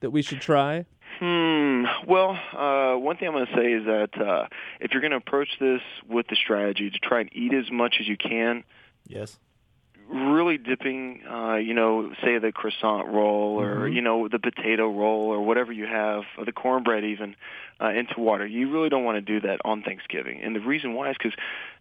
that 0.01 0.11
we 0.11 0.21
should 0.21 0.41
try? 0.41 0.85
Hmm. 1.19 1.83
Well, 2.07 2.39
uh, 2.53 2.97
one 2.97 3.17
thing 3.17 3.27
I'm 3.27 3.33
going 3.33 3.47
to 3.47 3.53
say 3.55 3.73
is 3.73 3.85
that 3.85 4.21
uh, 4.21 4.47
if 4.79 4.91
you're 4.91 5.01
going 5.01 5.11
to 5.11 5.17
approach 5.17 5.49
this 5.59 5.81
with 6.07 6.27
the 6.27 6.35
strategy 6.35 6.89
to 6.89 6.99
try 6.99 7.21
and 7.21 7.29
eat 7.33 7.53
as 7.53 7.69
much 7.71 7.97
as 7.99 8.07
you 8.07 8.15
can, 8.17 8.63
Yes. 9.07 9.39
really 10.07 10.57
dipping, 10.57 11.21
uh, 11.29 11.55
you 11.55 11.73
know, 11.73 12.11
say 12.23 12.37
the 12.39 12.51
croissant 12.51 13.07
roll 13.09 13.59
or 13.59 13.89
Mhm. 13.89 13.93
you 13.95 14.01
know 14.01 14.27
the 14.27 14.39
potato 14.39 14.87
roll 14.89 15.29
or 15.31 15.41
whatever 15.45 15.71
you 15.71 15.85
have, 15.87 16.23
or 16.37 16.45
the 16.45 16.51
cornbread 16.51 17.03
even, 17.03 17.35
uh, 17.81 17.89
into 17.89 18.19
water. 18.19 18.45
You 18.45 18.71
really 18.71 18.89
don't 18.89 19.03
want 19.03 19.17
to 19.17 19.21
do 19.21 19.39
that 19.47 19.59
on 19.65 19.81
Thanksgiving, 19.83 20.41
and 20.41 20.55
the 20.55 20.61
reason 20.61 20.93
why 20.93 21.09
is 21.11 21.17
because 21.17 21.33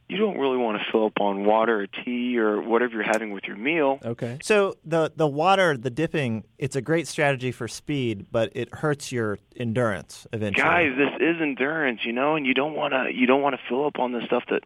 you 0.09 0.17
don't 0.17 0.39
really 0.39 0.57
want 0.57 0.79
to 0.79 0.85
fill 0.91 1.05
up 1.07 1.21
on 1.21 1.45
water 1.45 1.83
or 1.83 1.87
tea 1.87 2.39
or 2.39 2.63
whatever 2.63 2.95
you're 2.95 3.03
having 3.03 3.31
with 3.33 3.45
your 3.45 3.57
meal. 3.57 3.99
Okay. 4.03 4.39
So 4.43 4.75
the 4.85 5.13
the 5.15 5.27
water, 5.27 5.77
the 5.77 5.91
dipping, 5.91 6.45
it's 6.57 6.77
a 6.77 6.81
great 6.81 7.07
strategy 7.07 7.53
for 7.53 7.69
speed, 7.69 8.27
but 8.33 8.51
it 8.55 8.75
hurts 8.75 9.13
your 9.13 9.39
endurance 9.57 10.27
eventually. 10.33 10.65
Guys, 10.65 10.93
this 10.97 11.21
is 11.21 11.41
endurance, 11.41 12.01
you 12.05 12.13
know, 12.13 12.37
and 12.37 12.47
you 12.47 12.55
don't 12.55 12.75
want 12.75 12.95
to 12.95 13.13
you 13.15 13.27
don't 13.27 13.43
want 13.43 13.55
to 13.55 13.61
fill 13.69 13.87
up 13.87 13.99
on 13.99 14.13
the 14.13 14.21
stuff 14.25 14.45
that 14.49 14.63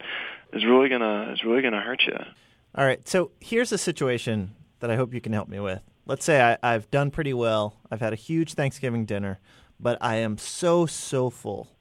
is 0.53 0.65
really 0.65 0.89
gonna 0.89 1.33
is 1.33 1.43
really 1.45 1.63
gonna 1.63 1.81
hurt 1.81 2.03
you. 2.07 2.17
All 2.75 2.85
right. 2.87 3.07
So 3.09 3.33
here's 3.41 3.73
a 3.73 3.79
situation 3.79 4.55
that 4.79 4.91
I 4.91 4.97
hope 4.97 5.13
you 5.13 5.21
can 5.21 5.33
help 5.33 5.49
me 5.49 5.59
with. 5.59 5.83
Let's 6.07 6.25
say 6.25 6.41
I, 6.41 6.59
I've 6.63 6.91
done 6.91 7.11
pretty 7.11 7.35
well. 7.35 7.81
I've 7.91 8.01
had 8.01 8.13
a 8.13 8.17
huge 8.17 8.55
Thanksgiving 8.55 9.07
dinner, 9.07 9.41
but 9.81 9.99
I 10.01 10.17
am 10.17 10.39
so 10.39 10.87
so 10.87 11.31
full, 11.31 11.77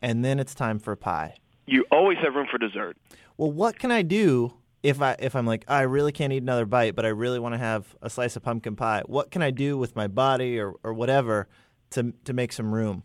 and 0.00 0.24
then 0.24 0.40
it's 0.40 0.54
time 0.54 0.78
for 0.78 0.96
pie. 0.96 1.36
You 1.72 1.86
always 1.90 2.18
have 2.18 2.34
room 2.34 2.46
for 2.50 2.58
dessert. 2.58 2.96
Well, 3.38 3.50
what 3.50 3.78
can 3.78 3.90
I 3.90 4.02
do 4.02 4.52
if 4.82 5.00
I 5.00 5.16
if 5.18 5.34
I'm 5.34 5.46
like 5.46 5.64
I 5.68 5.82
really 5.82 6.12
can't 6.12 6.32
eat 6.32 6.42
another 6.42 6.66
bite, 6.66 6.94
but 6.94 7.06
I 7.06 7.08
really 7.08 7.38
want 7.38 7.54
to 7.54 7.58
have 7.58 7.96
a 8.02 8.10
slice 8.10 8.36
of 8.36 8.42
pumpkin 8.42 8.76
pie? 8.76 9.02
What 9.06 9.30
can 9.30 9.40
I 9.42 9.50
do 9.50 9.78
with 9.78 9.96
my 9.96 10.06
body 10.06 10.58
or, 10.58 10.74
or 10.82 10.92
whatever 10.92 11.48
to 11.90 12.12
to 12.24 12.32
make 12.32 12.52
some 12.52 12.74
room? 12.74 13.04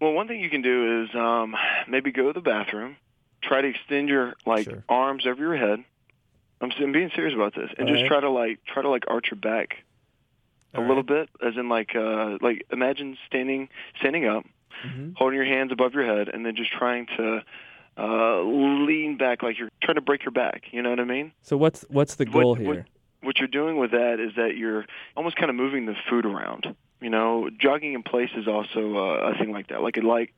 Well, 0.00 0.12
one 0.12 0.26
thing 0.26 0.40
you 0.40 0.50
can 0.50 0.62
do 0.62 1.02
is 1.04 1.14
um, 1.14 1.54
maybe 1.88 2.10
go 2.10 2.26
to 2.26 2.32
the 2.32 2.40
bathroom 2.40 2.96
try 3.42 3.60
to 3.60 3.68
extend 3.68 4.08
your 4.08 4.34
like 4.46 4.64
Sure. 4.64 4.84
arms 4.88 5.26
over 5.26 5.40
your 5.40 5.56
head. 5.56 5.84
I'm, 6.60 6.70
I'm 6.80 6.92
being 6.92 7.10
serious 7.14 7.34
about 7.34 7.54
this, 7.54 7.70
and 7.76 7.88
All 7.88 7.94
just 7.94 8.02
right. 8.04 8.08
try 8.08 8.20
to 8.20 8.30
like 8.30 8.60
try 8.64 8.82
to 8.82 8.88
like 8.88 9.04
arch 9.08 9.26
your 9.30 9.38
back 9.38 9.78
a 10.74 10.80
All 10.80 10.86
little 10.88 11.02
bit, 11.02 11.28
as 11.44 11.54
in 11.56 11.68
like 11.68 11.94
uh 11.94 12.38
like 12.40 12.64
imagine 12.70 13.16
standing 13.26 13.68
standing 14.00 14.26
up, 14.26 14.44
Mhm. 14.86 15.14
holding 15.16 15.36
your 15.36 15.46
hands 15.46 15.72
above 15.72 15.94
your 15.94 16.04
head, 16.04 16.28
and 16.28 16.44
then 16.44 16.56
just 16.56 16.72
trying 16.72 17.06
to 17.16 17.42
uh 17.98 18.40
lean 18.42 19.16
back 19.18 19.42
like 19.42 19.58
you're 19.58 19.68
trying 19.82 19.96
to 19.96 20.00
break 20.00 20.24
your 20.24 20.32
back. 20.32 20.64
You 20.72 20.80
know 20.82 20.90
what 20.90 21.00
I 21.00 21.04
mean? 21.04 21.32
So 21.42 21.56
what's 21.56 21.82
what's 21.88 22.14
the 22.16 22.24
goal 22.24 22.50
what- 22.56 22.60
here? 22.60 22.86
what 23.22 23.38
you're 23.38 23.46
doing 23.48 23.76
with 23.76 23.92
that 23.92 24.18
is 24.18 24.32
that 24.36 24.56
you're 24.56 24.84
almost 25.16 25.36
kind 25.36 25.48
of 25.48 25.54
moving 25.54 25.86
the 25.86 25.94
food 26.10 26.26
around. 26.26 26.74
You 27.00 27.10
know, 27.10 27.50
jogging 27.56 27.92
in 27.94 28.02
place 28.02 28.30
is 28.36 28.48
also 28.48 28.96
uh, 28.96 29.30
a 29.32 29.38
thing 29.38 29.52
like 29.52 29.68
that, 29.68 29.80
like 29.82 29.96
a 29.96 30.00
light, 30.00 30.30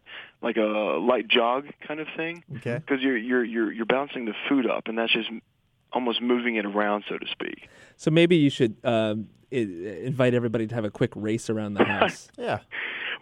like 0.42 0.56
a 0.56 0.98
light 1.00 1.28
jog 1.28 1.66
kind 1.86 2.00
of 2.00 2.06
thing, 2.16 2.42
Okay. 2.56 2.78
because 2.78 3.02
you're 3.02 3.16
you're 3.16 3.44
you're 3.44 3.70
you're 3.72 3.86
bouncing 3.86 4.24
the 4.26 4.34
food 4.48 4.66
up, 4.68 4.88
and 4.88 4.96
that's 4.98 5.12
just 5.12 5.30
almost 5.92 6.20
moving 6.20 6.56
it 6.56 6.64
around, 6.66 7.04
so 7.08 7.16
to 7.18 7.26
speak. 7.28 7.68
So 7.96 8.10
maybe 8.10 8.36
you 8.36 8.50
should 8.50 8.76
um, 8.84 9.28
invite 9.50 10.34
everybody 10.34 10.66
to 10.66 10.74
have 10.74 10.84
a 10.84 10.90
quick 10.90 11.12
race 11.14 11.48
around 11.48 11.74
the 11.74 11.84
house. 11.96 12.28
Yeah. 12.36 12.60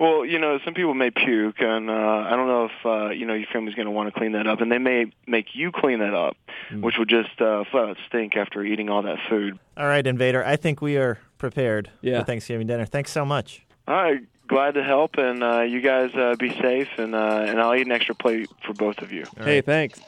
Well, 0.00 0.24
you 0.24 0.38
know, 0.38 0.58
some 0.64 0.74
people 0.74 0.94
may 0.94 1.10
puke, 1.10 1.60
and 1.60 1.90
uh, 1.90 1.92
I 1.92 2.30
don't 2.30 2.46
know 2.48 2.64
if 2.66 2.86
uh, 2.86 3.10
you 3.10 3.26
know 3.26 3.34
your 3.34 3.46
family's 3.52 3.74
going 3.74 3.86
to 3.86 3.90
want 3.92 4.12
to 4.12 4.18
clean 4.18 4.32
that 4.32 4.46
up, 4.46 4.60
and 4.60 4.70
they 4.72 4.78
may 4.78 5.12
make 5.26 5.54
you 5.54 5.70
clean 5.72 5.98
that 6.00 6.14
up, 6.14 6.36
which 6.80 6.96
would 6.98 7.08
just 7.08 7.40
uh, 7.40 7.64
flat 7.70 7.88
out 7.90 7.96
stink 8.08 8.36
after 8.36 8.62
eating 8.64 8.88
all 8.88 9.02
that 9.02 9.18
food. 9.28 9.58
All 9.76 9.86
right, 9.86 10.06
Invader. 10.06 10.44
I 10.44 10.56
think 10.56 10.80
we 10.82 10.96
are 10.96 11.18
prepared 11.38 11.90
Yeah. 12.00 12.20
for 12.20 12.24
Thanksgiving 12.26 12.66
dinner. 12.66 12.84
Thanks 12.86 13.10
so 13.12 13.24
much. 13.24 13.64
All 13.88 13.94
right, 13.94 14.20
glad 14.48 14.74
to 14.74 14.82
help, 14.84 15.16
and 15.18 15.42
uh, 15.42 15.60
you 15.62 15.80
guys 15.80 16.14
uh, 16.14 16.34
be 16.38 16.50
safe, 16.60 16.88
and 16.98 17.14
uh, 17.14 17.44
and 17.46 17.60
I'll 17.60 17.74
eat 17.74 17.86
an 17.86 17.92
extra 17.92 18.14
plate 18.14 18.48
for 18.64 18.72
both 18.74 18.98
of 18.98 19.12
you. 19.12 19.24
hey, 19.38 19.60
thanks. 19.60 20.00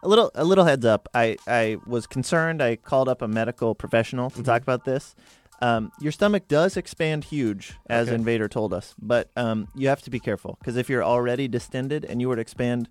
A 0.00 0.06
little 0.08 0.30
a 0.36 0.44
little 0.44 0.64
heads 0.64 0.84
up. 0.86 1.08
I, 1.12 1.36
I 1.48 1.78
was 1.84 2.06
concerned. 2.06 2.62
I 2.62 2.76
called 2.76 3.08
up 3.08 3.20
a 3.20 3.26
medical 3.26 3.74
professional 3.74 4.30
to 4.30 4.42
talk 4.44 4.62
about 4.62 4.84
this. 4.84 5.16
Um, 5.60 5.90
your 6.00 6.12
stomach 6.12 6.46
does 6.48 6.76
expand 6.76 7.24
huge, 7.24 7.74
as 7.90 8.08
Okay. 8.08 8.14
Invader 8.14 8.48
told 8.48 8.72
us, 8.72 8.94
but 9.00 9.30
um, 9.36 9.66
you 9.74 9.88
have 9.88 10.00
to 10.02 10.10
be 10.10 10.20
careful 10.20 10.56
because 10.60 10.76
if 10.76 10.88
you're 10.88 11.02
already 11.04 11.48
distended 11.48 12.04
and 12.04 12.20
you 12.20 12.28
were 12.28 12.36
to 12.36 12.42
expand 12.42 12.88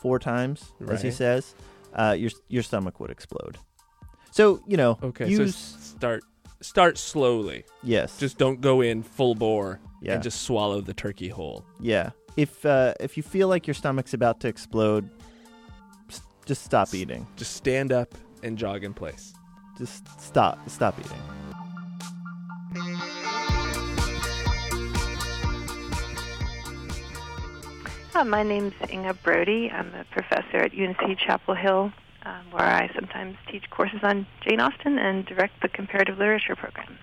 four 0.00 0.18
times, 0.18 0.72
as 0.88 1.00
he 1.02 1.10
says, 1.12 1.54
uh, 1.94 2.16
your 2.18 2.30
your 2.48 2.62
stomach 2.64 2.98
would 3.00 3.10
explode. 3.10 3.58
So 4.32 4.60
you 4.66 4.76
know, 4.76 4.98
Okay, 5.02 5.24
so 5.26 5.30
use 5.42 5.54
s- 5.54 5.94
start 5.96 6.24
start 6.60 6.98
slowly. 6.98 7.64
yes, 7.84 8.18
Just 8.18 8.36
don't 8.36 8.60
go 8.60 8.80
in 8.80 9.02
full 9.04 9.34
bore 9.36 9.78
Yeah. 10.02 10.14
and 10.14 10.22
just 10.22 10.42
swallow 10.42 10.80
the 10.80 10.94
turkey 10.94 11.28
whole. 11.28 11.64
yeah. 11.80 12.10
If 12.36 12.64
uh, 12.66 12.94
if 13.00 13.16
you 13.16 13.22
feel 13.22 13.46
like 13.48 13.66
your 13.68 13.74
stomach's 13.74 14.12
about 14.14 14.40
to 14.40 14.48
explode, 14.48 15.08
just 16.46 16.62
stop 16.64 16.94
eating. 16.94 17.26
Just 17.36 17.54
stand 17.54 17.92
up 17.92 18.14
and 18.42 18.56
jog 18.58 18.82
in 18.84 18.92
place. 18.94 19.34
Just 19.76 20.02
stop 20.20 20.58
stop 20.68 20.98
eating. 20.98 21.22
Uh, 28.18 28.24
my 28.24 28.42
name's 28.42 28.74
Inger 28.88 29.14
Brodey. 29.14 29.72
I'm 29.72 29.94
a 29.94 30.02
professor 30.10 30.56
at 30.56 30.72
UNC 30.76 31.20
Chapel 31.20 31.54
Hill, 31.54 31.92
um, 32.24 32.50
where 32.50 32.66
I 32.66 32.90
sometimes 32.92 33.36
teach 33.48 33.70
courses 33.70 34.00
on 34.02 34.26
Jane 34.40 34.58
Austen 34.58 34.98
and 34.98 35.24
direct 35.24 35.62
the 35.62 35.68
comparative 35.68 36.18
literature 36.18 36.56
program. 36.56 36.98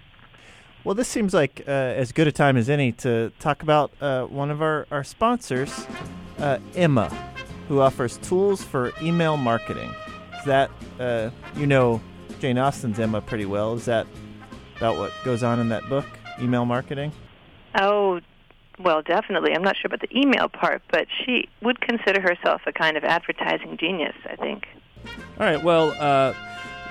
Well, 0.84 0.94
this 0.94 1.08
seems 1.08 1.34
like 1.34 1.64
uh, 1.66 1.72
as 1.72 2.12
good 2.12 2.28
a 2.28 2.34
time 2.34 2.58
as 2.58 2.70
any 2.70 2.92
to 2.92 3.32
talk 3.40 3.64
about 3.64 3.94
uh, 4.02 4.26
one 4.26 4.52
of 4.52 4.62
our, 4.62 4.88
our 4.92 5.06
sponsors, 5.06 5.88
uh, 6.40 6.60
Emma, 6.76 7.08
who 7.70 7.80
offers 7.80 8.18
tools 8.18 8.62
for 8.62 8.92
email 9.02 9.38
marketing. 9.38 9.96
Is 10.40 10.44
that, 10.44 10.70
uh, 11.00 11.30
you 11.56 11.66
know, 11.66 12.02
Jane 12.42 12.58
Austen's 12.58 13.00
Emma 13.00 13.22
pretty 13.22 13.46
well. 13.46 13.74
Is 13.76 13.86
that 13.86 14.06
about 14.76 14.98
what 14.98 15.14
goes 15.24 15.44
on 15.44 15.62
in 15.62 15.70
that 15.70 15.88
book, 15.88 16.08
email 16.42 16.66
marketing? 16.66 17.14
Oh, 17.80 18.20
well, 18.80 19.02
definitely. 19.02 19.54
I'm 19.54 19.64
not 19.64 19.76
sure 19.78 19.88
about 19.88 20.02
the 20.02 20.18
email 20.18 20.50
part, 20.50 20.82
but 20.92 21.08
she 21.24 21.48
would 21.62 21.82
consider 21.82 22.22
herself 22.22 22.62
a 22.66 22.72
kind 22.72 22.98
of 22.98 23.04
advertising 23.04 23.78
genius, 23.78 24.16
I 24.30 24.36
think. 24.36 24.68
All 25.40 25.46
right. 25.46 25.62
Well, 25.64 25.96
uh, 26.00 26.34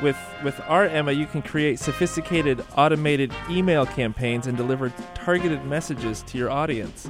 with 0.03 0.17
with 0.43 0.61
our 0.69 0.87
Emma, 0.87 1.13
you 1.13 1.27
can 1.27 1.43
create 1.43 1.79
sophisticated 1.79 2.65
automated 2.77 3.33
email 3.51 3.87
campaigns 3.87 4.47
and 4.47 4.57
deliver 4.57 4.91
targeted 5.15 5.65
messages 5.65 6.23
to 6.23 6.39
your 6.39 6.51
audience. 6.51 7.09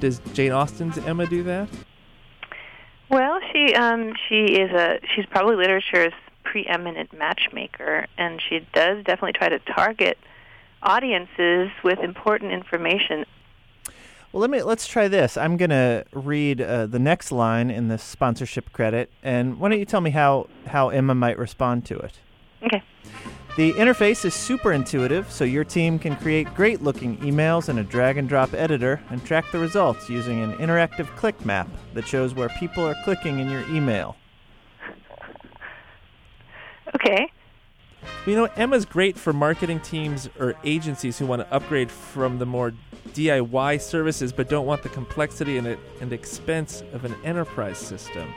Does 0.00 0.20
Jane 0.32 0.52
Austen's 0.52 0.98
Emma 0.98 1.26
do 1.26 1.42
that? 1.44 1.68
Well, 3.08 3.40
she 3.52 3.74
um, 3.74 4.14
she 4.28 4.44
is 4.54 4.70
a 4.70 4.98
she's 5.14 5.26
probably 5.26 5.56
literature's 5.56 6.14
preeminent 6.44 7.12
matchmaker, 7.12 8.06
and 8.18 8.40
she 8.48 8.66
does 8.72 9.04
definitely 9.04 9.32
try 9.34 9.48
to 9.48 9.58
target 9.58 10.18
audiences 10.82 11.70
with 11.84 12.00
important 12.00 12.52
information 12.52 13.24
Well, 14.32 14.40
let 14.40 14.48
me 14.48 14.62
let's 14.62 14.86
try 14.86 15.08
this. 15.08 15.36
I'm 15.36 15.58
gonna 15.58 16.04
read 16.12 16.62
uh, 16.62 16.86
the 16.86 16.98
next 16.98 17.32
line 17.32 17.70
in 17.70 17.88
the 17.88 17.98
sponsorship 17.98 18.72
credit, 18.72 19.10
and 19.22 19.60
why 19.60 19.68
don't 19.68 19.78
you 19.78 19.84
tell 19.84 20.00
me 20.00 20.10
how 20.10 20.48
how 20.66 20.88
Emma 20.88 21.14
might 21.14 21.36
respond 21.36 21.84
to 21.86 21.98
it? 21.98 22.18
Okay. 22.62 22.82
The 23.58 23.74
interface 23.74 24.24
is 24.24 24.32
super 24.32 24.72
intuitive, 24.72 25.30
so 25.30 25.44
your 25.44 25.64
team 25.64 25.98
can 25.98 26.16
create 26.16 26.54
great 26.54 26.80
looking 26.80 27.18
emails 27.18 27.68
in 27.68 27.76
a 27.76 27.84
drag 27.84 28.16
and 28.16 28.26
drop 28.26 28.54
editor 28.54 29.02
and 29.10 29.22
track 29.26 29.44
the 29.52 29.58
results 29.58 30.08
using 30.08 30.42
an 30.42 30.54
interactive 30.54 31.06
click 31.16 31.44
map 31.44 31.68
that 31.92 32.06
shows 32.06 32.32
where 32.32 32.48
people 32.48 32.82
are 32.82 32.96
clicking 33.04 33.38
in 33.38 33.50
your 33.50 33.68
email. 33.68 34.16
Okay. 36.94 37.30
You 38.26 38.36
know, 38.36 38.44
Emma's 38.56 38.84
great 38.84 39.16
for 39.16 39.32
marketing 39.32 39.80
teams 39.80 40.28
or 40.38 40.54
agencies 40.64 41.18
who 41.18 41.26
want 41.26 41.42
to 41.42 41.52
upgrade 41.52 41.90
from 41.90 42.38
the 42.38 42.46
more 42.46 42.72
DIY 43.10 43.80
services 43.80 44.32
but 44.32 44.48
don't 44.48 44.66
want 44.66 44.82
the 44.82 44.88
complexity 44.88 45.58
and, 45.58 45.76
and 46.00 46.12
expense 46.12 46.82
of 46.92 47.04
an 47.04 47.14
enterprise 47.24 47.78
system. 47.78 48.32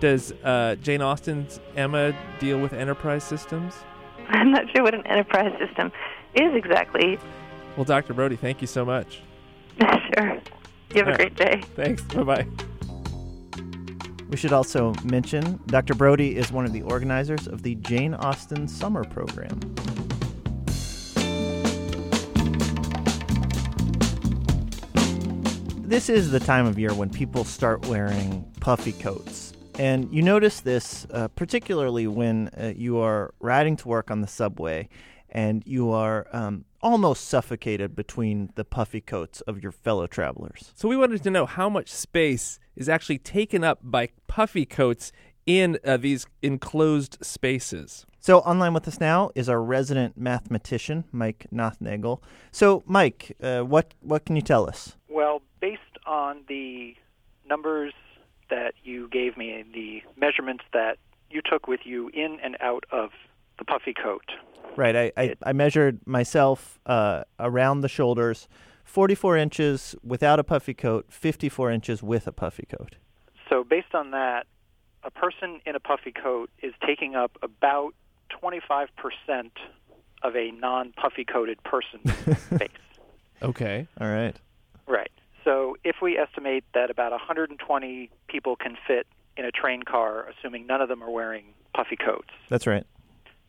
Does 0.00 0.32
uh, 0.44 0.76
Jane 0.76 1.02
Austen's 1.02 1.58
Emma 1.74 2.14
deal 2.38 2.58
with 2.60 2.72
enterprise 2.72 3.24
systems? 3.24 3.74
I'm 4.28 4.50
not 4.52 4.64
sure 4.72 4.82
what 4.84 4.94
an 4.94 5.06
enterprise 5.06 5.52
system 5.58 5.90
is 6.34 6.54
exactly. 6.54 7.18
Well, 7.76 7.84
Dr. 7.84 8.14
Brodey, 8.14 8.38
thank 8.38 8.60
you 8.60 8.66
so 8.66 8.84
much. 8.84 9.20
sure. 9.80 10.38
You 10.94 11.04
have 11.04 11.08
Yeah. 11.08 11.12
a 11.12 11.16
great 11.16 11.34
day. 11.34 11.62
Thanks. 11.74 12.02
Bye 12.02 12.22
bye. 12.22 12.46
We 14.28 14.36
should 14.36 14.52
also 14.52 14.92
mention 15.04 15.58
Dr. 15.66 15.94
Brodey 15.94 16.34
is 16.34 16.52
one 16.52 16.66
of 16.66 16.72
the 16.74 16.82
organizers 16.82 17.48
of 17.48 17.62
the 17.62 17.76
Jane 17.76 18.12
Austen 18.12 18.68
Summer 18.68 19.02
Program. 19.04 19.58
This 25.80 26.10
is 26.10 26.30
the 26.30 26.40
time 26.40 26.66
of 26.66 26.78
year 26.78 26.92
when 26.92 27.08
people 27.08 27.44
start 27.44 27.86
wearing 27.86 28.44
puffy 28.60 28.92
coats. 28.92 29.54
And 29.78 30.12
you 30.12 30.20
notice 30.20 30.60
this 30.60 31.06
uh, 31.10 31.28
particularly 31.28 32.06
when 32.06 32.48
uh, 32.48 32.74
you 32.76 32.98
are 32.98 33.32
riding 33.40 33.76
to 33.76 33.88
work 33.88 34.10
on 34.10 34.20
the 34.20 34.26
subway 34.26 34.90
and 35.30 35.62
you 35.66 35.90
are 35.92 36.26
um, 36.32 36.66
almost 36.80 37.26
suffocated 37.26 37.96
between 37.96 38.50
the 38.54 38.64
puffy 38.64 39.00
coats 39.00 39.40
of 39.42 39.62
your 39.62 39.72
fellow 39.72 40.06
travelers. 40.06 40.72
So 40.74 40.88
we 40.88 40.96
wanted 40.96 41.22
to 41.22 41.30
know 41.30 41.46
how 41.46 41.68
much 41.68 41.90
space 41.90 42.58
is 42.76 42.88
actually 42.88 43.18
taken 43.18 43.64
up 43.64 43.80
by 43.82 44.10
puffy 44.26 44.64
coats 44.64 45.12
in 45.46 45.78
uh, 45.84 45.96
these 45.96 46.26
enclosed 46.42 47.18
spaces. 47.22 48.06
So 48.20 48.40
online 48.40 48.74
with 48.74 48.86
us 48.86 49.00
now 49.00 49.30
is 49.34 49.48
our 49.48 49.62
resident 49.62 50.18
mathematician, 50.18 51.04
Mike 51.12 51.46
Nothnagel. 51.52 52.20
So, 52.52 52.82
Mike, 52.86 53.36
uh, 53.42 53.60
what 53.60 53.94
what 54.00 54.26
can 54.26 54.36
you 54.36 54.42
tell 54.42 54.68
us? 54.68 54.96
Well, 55.08 55.40
based 55.60 55.80
on 56.06 56.40
the 56.48 56.94
numbers 57.48 57.94
that 58.50 58.74
you 58.84 59.08
gave 59.08 59.36
me, 59.36 59.64
the 59.72 60.02
measurements 60.20 60.64
that 60.72 60.98
you 61.30 61.40
took 61.40 61.66
with 61.66 61.80
you 61.84 62.10
in 62.10 62.38
and 62.42 62.56
out 62.60 62.84
of 62.90 63.10
the 63.58 63.64
puffy 63.64 63.94
coat, 63.94 64.24
Right, 64.76 64.94
I 64.96 65.12
I, 65.16 65.34
I 65.42 65.52
measured 65.52 66.06
myself 66.06 66.78
uh, 66.86 67.24
around 67.40 67.80
the 67.80 67.88
shoulders, 67.88 68.48
forty-four 68.84 69.36
inches 69.36 69.94
without 70.04 70.38
a 70.38 70.44
puffy 70.44 70.74
coat, 70.74 71.06
fifty-four 71.10 71.70
inches 71.70 72.02
with 72.02 72.26
a 72.26 72.32
puffy 72.32 72.66
coat. 72.66 72.96
so 73.48 73.64
based 73.64 73.94
on 73.94 74.12
that, 74.12 74.46
a 75.04 75.10
person 75.10 75.60
in 75.66 75.74
a 75.74 75.80
puffy 75.80 76.12
coat 76.12 76.50
is 76.62 76.74
taking 76.86 77.14
up 77.16 77.32
about 77.42 77.94
25% 78.42 78.88
of 80.22 80.36
a 80.36 80.50
non-puffy 80.50 81.24
coated 81.24 81.62
person's 81.62 82.12
space. 82.54 82.68
Okay. 83.42 83.86
All 84.00 84.08
right. 84.08 84.36
Right. 84.86 85.10
So 85.44 85.76
if 85.84 85.96
we 86.02 86.18
estimate 86.18 86.64
that 86.74 86.90
about 86.90 87.12
120 87.12 88.10
people 88.28 88.56
can 88.56 88.76
fit 88.86 89.06
in 89.36 89.44
a 89.44 89.50
train 89.52 89.82
car, 89.82 90.28
assuming 90.28 90.66
none 90.66 90.80
of 90.82 90.88
them 90.88 91.02
are 91.02 91.10
wearing 91.10 91.54
puffy 91.74 91.96
coats, 91.96 92.30
That's 92.48 92.66
right. 92.66 92.84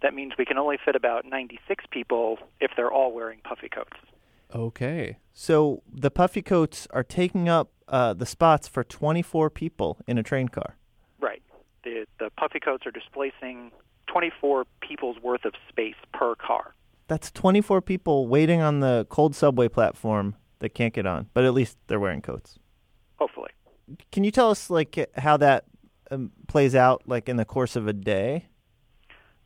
That 0.02 0.14
means 0.14 0.34
we 0.38 0.46
can 0.46 0.58
only 0.58 0.78
fit 0.84 0.96
about 0.96 1.26
96 1.26 1.86
people 1.92 2.40
if 2.60 2.72
they're 2.76 2.92
all 2.92 3.12
wearing 3.12 3.40
puffy 3.44 3.70
coats. 3.70 3.98
Okay. 4.54 5.18
So 5.34 5.84
the 5.92 6.10
puffy 6.10 6.42
coats 6.42 6.88
are 6.92 7.04
taking 7.04 7.48
up 7.48 7.72
uh, 7.88 8.14
the 8.14 8.26
spots 8.26 8.68
for 8.68 8.84
24 8.84 9.50
people 9.50 9.98
in 10.08 10.18
a 10.18 10.24
train 10.24 10.48
car. 10.48 10.78
Right. 11.20 11.42
The 11.84 12.06
the 12.20 12.30
puffy 12.32 12.60
coats 12.60 12.86
are 12.86 12.92
displacing 12.92 13.72
24 14.08 14.66
people's 14.82 15.18
worth 15.22 15.46
of 15.46 15.54
space 15.68 15.96
per 16.14 16.36
car. 16.36 16.74
That's 17.08 17.32
24 17.32 17.82
people 17.82 18.28
waiting 18.28 18.62
on 18.62 18.80
the 18.80 19.06
cold 19.10 19.36
subway 19.36 19.68
platform 19.68 20.36
that 20.60 20.70
can't 20.70 20.94
get 20.94 21.06
on, 21.06 21.28
but 21.34 21.44
at 21.44 21.54
least 21.54 21.78
they're 21.88 22.00
wearing 22.00 22.22
coats. 22.22 22.60
Hopefully. 23.18 23.50
Can 24.12 24.24
you 24.24 24.32
tell 24.32 24.52
us 24.52 24.70
like 24.70 25.10
how 25.18 25.38
that 25.38 25.66
um, 26.12 26.32
plays 26.48 26.76
out 26.76 27.04
like 27.08 27.30
in 27.30 27.38
the 27.38 27.46
course 27.46 27.76
of 27.76 27.88
a 27.88 27.94
day? 27.94 28.49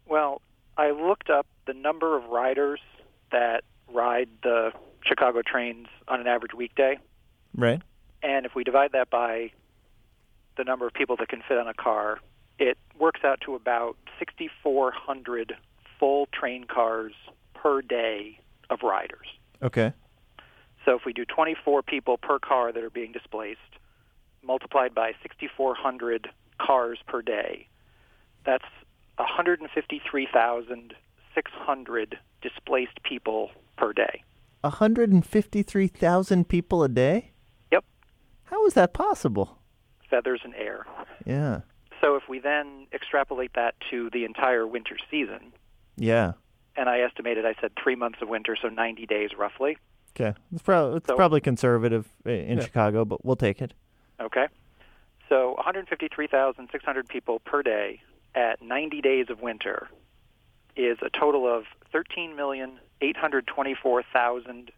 Well, 0.07 0.41
I 0.77 0.91
looked 0.91 1.29
up 1.29 1.47
the 1.65 1.73
number 1.73 2.15
of 2.17 2.25
riders 2.25 2.79
that 3.31 3.63
ride 3.91 4.29
the 4.43 4.71
Chicago 5.05 5.41
trains 5.45 5.87
on 6.07 6.19
an 6.21 6.27
average 6.27 6.53
weekday, 6.53 6.97
Right. 7.55 7.81
and 8.21 8.45
if 8.45 8.55
we 8.55 8.63
divide 8.63 8.91
that 8.93 9.09
by 9.09 9.51
the 10.55 10.63
number 10.63 10.85
of 10.87 10.93
people 10.93 11.15
that 11.17 11.27
can 11.29 11.41
fit 11.47 11.57
on 11.57 11.67
a 11.67 11.73
car, 11.73 12.19
it 12.59 12.77
works 12.97 13.21
out 13.23 13.41
to 13.41 13.55
about 13.55 13.97
6,400 14.19 15.57
full 15.99 16.27
train 16.27 16.63
cars 16.65 17.13
per 17.53 17.81
day 17.81 18.39
of 18.69 18.83
riders. 18.83 19.27
Okay. 19.61 19.93
So 20.85 20.95
if 20.95 21.05
we 21.05 21.13
do 21.13 21.25
24 21.25 21.81
people 21.83 22.17
per 22.17 22.39
car 22.39 22.71
that 22.71 22.83
are 22.83 22.89
being 22.89 23.11
displaced, 23.11 23.59
multiplied 24.41 24.93
by 24.93 25.13
6,400 25.21 26.29
cars 26.59 26.99
per 27.07 27.21
day, 27.21 27.67
that's 28.45 28.65
153,600 29.17 32.17
displaced 32.41 33.03
people 33.03 33.51
per 33.77 33.93
day. 33.93 34.23
153,000 34.61 36.47
people 36.47 36.83
a 36.83 36.89
day? 36.89 37.31
Yep. 37.71 37.83
How 38.45 38.65
is 38.65 38.73
that 38.73 38.93
possible? 38.93 39.59
Feathers 40.09 40.41
and 40.43 40.55
air. 40.55 40.85
Yeah. 41.25 41.61
So 42.01 42.15
if 42.15 42.23
we 42.29 42.39
then 42.39 42.87
extrapolate 42.93 43.51
that 43.55 43.75
to 43.91 44.09
the 44.11 44.25
entire 44.25 44.65
winter 44.67 44.97
season, 45.09 45.53
Yeah. 45.97 46.33
and 46.75 46.89
I 46.89 46.99
estimated, 47.01 47.45
I 47.45 47.53
said 47.61 47.71
three 47.81 47.95
months 47.95 48.19
of 48.21 48.29
winter, 48.29 48.55
so 48.61 48.67
90 48.69 49.05
days 49.05 49.31
roughly. 49.37 49.77
Okay. 50.15 50.33
It's, 50.51 50.61
prob- 50.61 50.95
it's 50.95 51.07
So- 51.07 51.15
probably 51.15 51.41
conservative 51.41 52.07
in 52.25 52.57
Yeah. 52.57 52.63
Chicago, 52.63 53.05
but 53.05 53.23
we'll 53.25 53.35
take 53.35 53.61
it. 53.61 53.73
Okay. 54.19 54.47
So 55.29 55.55
153,600 55.57 57.07
people 57.07 57.39
per 57.39 57.63
day 57.63 58.01
at 58.35 58.61
90 58.61 59.01
days 59.01 59.27
of 59.29 59.41
winter 59.41 59.89
is 60.75 60.97
a 61.01 61.09
total 61.09 61.47
of 61.47 61.63
13,824,000 61.93 64.69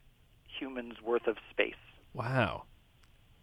humans 0.47 1.01
worth 1.03 1.27
of 1.27 1.37
space. 1.49 1.73
Wow. 2.13 2.63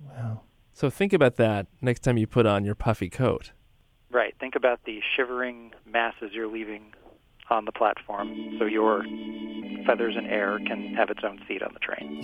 Wow. 0.01 0.43
So 0.73 0.89
think 0.91 1.13
about 1.13 1.37
that 1.37 1.67
next 1.81 2.01
time 2.01 2.17
you 2.17 2.27
put 2.27 2.47
on 2.47 2.65
your 2.65 2.75
puffy 2.75 3.11
coat. 3.11 3.53
Right. 4.11 4.35
Think 4.41 4.57
about 4.57 4.81
the 4.85 5.01
shivering 5.17 5.73
masses 5.87 6.33
you're 6.33 6.49
leaving 6.49 6.95
on 7.51 7.67
the 7.67 7.73
platform 7.73 8.57
so 8.59 8.65
your 8.65 9.05
feathers 9.87 10.17
and 10.17 10.27
air 10.27 10.59
can 10.67 10.95
have 10.95 11.11
its 11.11 11.21
own 11.25 11.39
seat 11.47 11.63
on 11.63 11.75
the 11.75 11.81
train. 11.81 12.23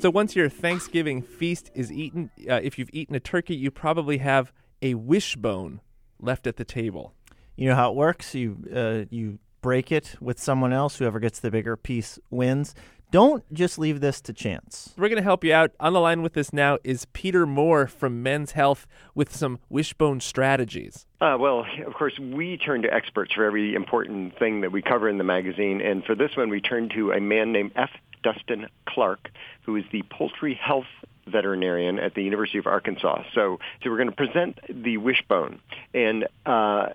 So 0.00 0.10
once 0.10 0.36
your 0.36 0.48
Thanksgiving 0.48 1.22
feast 1.22 1.72
is 1.74 1.90
eaten, 1.90 2.30
uh, 2.48 2.60
if 2.62 2.78
you've 2.78 2.90
eaten 2.92 3.16
a 3.16 3.20
turkey, 3.20 3.56
you 3.56 3.72
probably 3.72 4.18
have 4.18 4.52
a 4.80 4.94
wishbone 4.94 5.80
left 6.20 6.46
at 6.46 6.56
the 6.56 6.64
table. 6.64 7.14
You 7.56 7.68
know 7.68 7.74
how 7.74 7.90
it 7.90 7.96
works? 7.96 8.32
You 8.32 8.58
uh, 8.72 9.06
you 9.10 9.40
break 9.60 9.90
it 9.90 10.14
with 10.20 10.38
someone 10.38 10.72
else. 10.72 10.98
Whoever 10.98 11.18
gets 11.18 11.40
the 11.40 11.50
bigger 11.50 11.76
piece 11.76 12.16
wins. 12.30 12.76
Don't 13.10 13.42
just 13.52 13.78
leave 13.78 14.00
this 14.00 14.20
to 14.20 14.32
chance. 14.32 14.94
We're 14.98 15.08
going 15.08 15.16
to 15.16 15.22
help 15.22 15.42
you 15.42 15.52
out. 15.54 15.72
On 15.80 15.94
the 15.94 16.00
line 16.00 16.22
with 16.22 16.36
us 16.36 16.52
now 16.52 16.78
is 16.84 17.06
Peter 17.06 17.46
Moore 17.46 17.86
from 17.86 18.22
Men's 18.22 18.52
Health 18.52 18.86
with 19.14 19.34
some 19.34 19.58
wishbone 19.70 20.20
strategies. 20.20 21.06
Uh, 21.20 21.36
well, 21.40 21.64
of 21.86 21.94
course, 21.94 22.18
we 22.20 22.58
turn 22.58 22.82
to 22.82 22.92
experts 22.92 23.32
for 23.32 23.44
every 23.44 23.74
important 23.74 24.38
thing 24.38 24.60
that 24.60 24.72
we 24.72 24.82
cover 24.82 25.08
in 25.08 25.16
the 25.16 25.24
magazine. 25.24 25.80
And 25.80 26.04
for 26.04 26.14
this 26.14 26.36
one, 26.36 26.50
we 26.50 26.60
turn 26.60 26.90
to 26.90 27.10
a 27.12 27.20
man 27.20 27.50
named 27.50 27.72
F. 27.74 27.90
Dustin 28.22 28.66
Clark, 28.86 29.30
who 29.62 29.76
is 29.76 29.84
the 29.92 30.02
poultry 30.10 30.54
health 30.54 30.86
veterinarian 31.26 31.98
at 31.98 32.14
the 32.14 32.22
University 32.22 32.58
of 32.58 32.66
Arkansas. 32.66 33.22
So, 33.34 33.58
so 33.82 33.90
we're 33.90 33.98
going 33.98 34.10
to 34.10 34.16
present 34.16 34.58
the 34.68 34.96
wishbone 34.96 35.60
and 35.92 36.26
uh, 36.46 36.90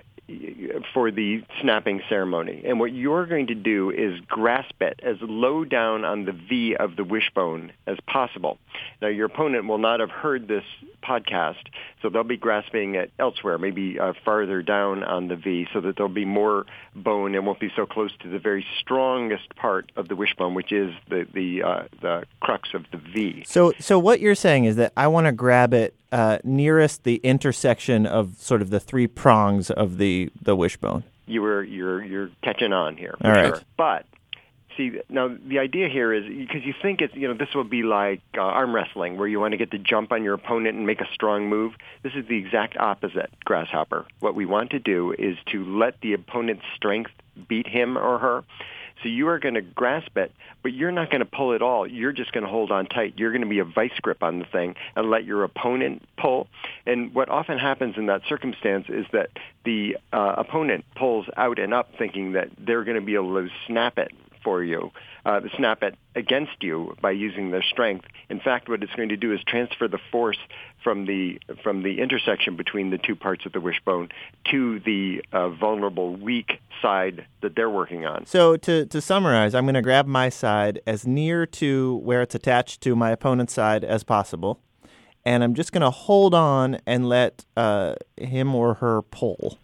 for 0.93 1.11
the 1.11 1.43
snapping 1.61 2.01
ceremony. 2.07 2.63
And 2.65 2.79
what 2.79 2.93
you're 2.93 3.25
going 3.25 3.47
to 3.47 3.55
do 3.55 3.91
is 3.91 4.19
grasp 4.27 4.81
it 4.81 4.99
as 5.03 5.17
low 5.21 5.65
down 5.65 6.05
on 6.05 6.25
the 6.25 6.31
V 6.31 6.75
of 6.79 6.95
the 6.95 7.03
wishbone 7.03 7.71
as 7.87 7.97
possible. 8.07 8.57
Now, 9.01 9.09
your 9.09 9.25
opponent 9.25 9.67
will 9.67 9.77
not 9.77 9.99
have 9.99 10.09
heard 10.09 10.47
this 10.47 10.63
podcast, 11.03 11.67
so 12.01 12.09
they'll 12.09 12.23
be 12.23 12.37
grasping 12.37 12.95
it 12.95 13.11
elsewhere, 13.19 13.57
maybe 13.57 13.99
uh, 13.99 14.13
farther 14.23 14.61
down 14.61 15.03
on 15.03 15.27
the 15.27 15.35
V, 15.35 15.67
so 15.73 15.81
that 15.81 15.97
there'll 15.97 16.11
be 16.11 16.25
more 16.25 16.65
bone 16.95 17.35
and 17.35 17.45
won't 17.45 17.59
be 17.59 17.71
so 17.75 17.85
close 17.85 18.11
to 18.21 18.29
the 18.29 18.39
very 18.39 18.65
strongest 18.79 19.53
part 19.55 19.91
of 19.97 20.07
the 20.07 20.15
wishbone, 20.15 20.53
which 20.53 20.71
is 20.71 20.93
the 21.09 21.27
the 21.33 21.63
uh, 21.63 21.83
the 22.01 22.23
crux 22.39 22.69
of 22.73 22.85
the 22.91 22.97
V. 22.97 23.43
So 23.45 23.73
so 23.79 23.99
what 23.99 24.21
you're 24.21 24.35
saying 24.35 24.65
is 24.65 24.77
that 24.77 24.93
I 24.95 25.07
want 25.07 25.27
to 25.27 25.33
grab 25.33 25.73
it 25.73 25.93
uh, 26.13 26.37
nearest 26.43 27.03
the 27.03 27.15
intersection 27.17 28.05
of 28.05 28.35
sort 28.37 28.61
of 28.61 28.69
the 28.69 28.79
three 28.79 29.07
prongs 29.07 29.71
of 29.71 29.97
the 29.97 30.29
the 30.39 30.55
wishbone. 30.55 31.03
you 31.25 31.41
were 31.41 31.63
you're 31.63 32.03
you're 32.03 32.29
catching 32.43 32.71
on 32.71 32.95
here. 32.95 33.15
All 33.23 33.31
right. 33.31 33.55
Sure. 33.55 33.61
But 33.75 34.05
see 34.77 34.99
now 35.09 35.35
the 35.47 35.57
idea 35.57 35.89
here 35.89 36.13
is 36.13 36.25
because 36.25 36.63
you 36.63 36.73
think 36.81 37.01
it's 37.01 37.15
you 37.15 37.27
know 37.27 37.33
this 37.33 37.55
will 37.55 37.63
be 37.63 37.81
like 37.81 38.21
uh, 38.37 38.41
arm 38.41 38.75
wrestling 38.75 39.17
where 39.17 39.27
you 39.27 39.39
want 39.39 39.53
to 39.53 39.57
get 39.57 39.71
the 39.71 39.79
jump 39.79 40.11
on 40.11 40.23
your 40.23 40.35
opponent 40.35 40.77
and 40.77 40.85
make 40.85 41.01
a 41.01 41.07
strong 41.13 41.49
move. 41.49 41.73
This 42.03 42.13
is 42.15 42.27
the 42.27 42.37
exact 42.37 42.77
opposite, 42.77 43.31
grasshopper. 43.43 44.05
What 44.19 44.35
we 44.35 44.45
want 44.45 44.69
to 44.71 44.79
do 44.79 45.13
is 45.17 45.35
to 45.51 45.65
let 45.65 45.99
the 46.01 46.13
opponent's 46.13 46.63
strength 46.75 47.11
beat 47.47 47.67
him 47.67 47.97
or 47.97 48.19
her. 48.19 48.43
So 49.01 49.09
you 49.09 49.27
are 49.27 49.39
going 49.39 49.55
to 49.55 49.61
grasp 49.61 50.17
it, 50.17 50.31
but 50.61 50.73
you're 50.73 50.91
not 50.91 51.09
going 51.09 51.19
to 51.19 51.25
pull 51.25 51.53
it 51.53 51.61
all. 51.61 51.85
You're 51.87 52.11
just 52.11 52.31
going 52.31 52.43
to 52.43 52.49
hold 52.49 52.71
on 52.71 52.85
tight. 52.85 53.15
You're 53.17 53.31
going 53.31 53.41
to 53.41 53.47
be 53.47 53.59
a 53.59 53.65
vice 53.65 53.97
grip 54.01 54.23
on 54.23 54.39
the 54.39 54.45
thing 54.45 54.75
and 54.95 55.09
let 55.09 55.25
your 55.25 55.43
opponent 55.43 56.03
pull. 56.17 56.47
And 56.85 57.13
what 57.13 57.29
often 57.29 57.57
happens 57.57 57.97
in 57.97 58.05
that 58.07 58.21
circumstance 58.27 58.85
is 58.89 59.05
that 59.11 59.29
the 59.65 59.97
uh, 60.11 60.35
opponent 60.37 60.85
pulls 60.95 61.25
out 61.35 61.59
and 61.59 61.73
up 61.73 61.89
thinking 61.97 62.33
that 62.33 62.49
they're 62.57 62.83
going 62.83 62.99
to 62.99 63.05
be 63.05 63.15
able 63.15 63.41
to 63.41 63.49
snap 63.67 63.97
it 63.97 64.11
for 64.43 64.63
you, 64.63 64.91
uh, 65.25 65.41
snap 65.55 65.83
it 65.83 65.95
against 66.15 66.61
you 66.61 66.95
by 67.01 67.11
using 67.11 67.51
their 67.51 67.63
strength. 67.63 68.05
In 68.29 68.39
fact, 68.39 68.69
what 68.69 68.83
it's 68.83 68.93
going 68.93 69.09
to 69.09 69.17
do 69.17 69.33
is 69.33 69.39
transfer 69.45 69.87
the 69.87 69.99
force 70.11 70.37
from 70.83 71.05
the 71.05 71.39
from 71.63 71.83
the 71.83 72.01
intersection 72.01 72.55
between 72.55 72.89
the 72.89 72.97
two 72.97 73.15
parts 73.15 73.45
of 73.45 73.53
the 73.53 73.61
wishbone 73.61 74.09
to 74.51 74.79
the 74.81 75.23
uh, 75.31 75.49
vulnerable, 75.49 76.15
weak 76.15 76.59
side 76.81 77.25
that 77.41 77.55
they're 77.55 77.69
working 77.69 78.05
on. 78.05 78.25
So 78.25 78.57
to 78.57 78.85
to 78.85 79.01
summarize, 79.01 79.55
I'm 79.55 79.65
going 79.65 79.75
to 79.75 79.81
grab 79.81 80.05
my 80.05 80.29
side 80.29 80.81
as 80.85 81.07
near 81.07 81.45
to 81.45 81.95
where 81.97 82.21
it's 82.21 82.35
attached 82.35 82.81
to 82.81 82.95
my 82.95 83.11
opponent's 83.11 83.53
side 83.53 83.83
as 83.83 84.03
possible, 84.03 84.59
and 85.25 85.43
I'm 85.43 85.53
just 85.53 85.71
going 85.71 85.81
to 85.81 85.91
hold 85.91 86.33
on 86.33 86.79
and 86.85 87.07
let 87.07 87.45
uh, 87.55 87.95
him 88.17 88.53
or 88.53 88.75
her 88.75 89.01
pull. 89.01 89.57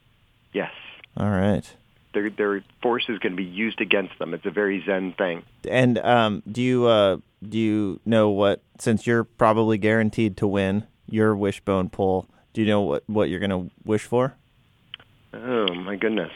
Yes. 0.54 0.72
All 1.18 1.30
right. 1.30 1.74
Their, 2.14 2.30
their 2.30 2.64
force 2.82 3.06
is 3.08 3.20
going 3.20 3.34
to 3.34 3.38
be 3.38 3.44
used 3.44 3.82
against 3.82 4.18
them. 4.18 4.34
It's 4.34 4.46
a 4.46 4.52
very 4.52 4.84
Zen 4.86 5.14
thing. 5.18 5.44
And 5.70 6.00
um, 6.00 6.44
do 6.52 6.62
you 6.62 6.86
uh, 6.88 7.18
do 7.48 7.58
you 7.58 8.00
know 8.06 8.30
what? 8.30 8.62
Since 8.80 9.06
you're 9.06 9.24
probably 9.24 9.78
guaranteed 9.78 10.38
to 10.38 10.48
win 10.48 10.86
your 11.08 11.36
wishbone 11.36 11.90
pull, 11.90 12.28
do 12.54 12.62
you 12.62 12.68
know 12.68 12.82
what 12.82 13.04
what 13.08 13.30
you're 13.30 13.40
going 13.40 13.50
to 13.52 13.72
wish 13.86 14.04
for? 14.04 14.36
Oh 15.34 15.74
my 15.74 15.96
goodness. 15.96 16.32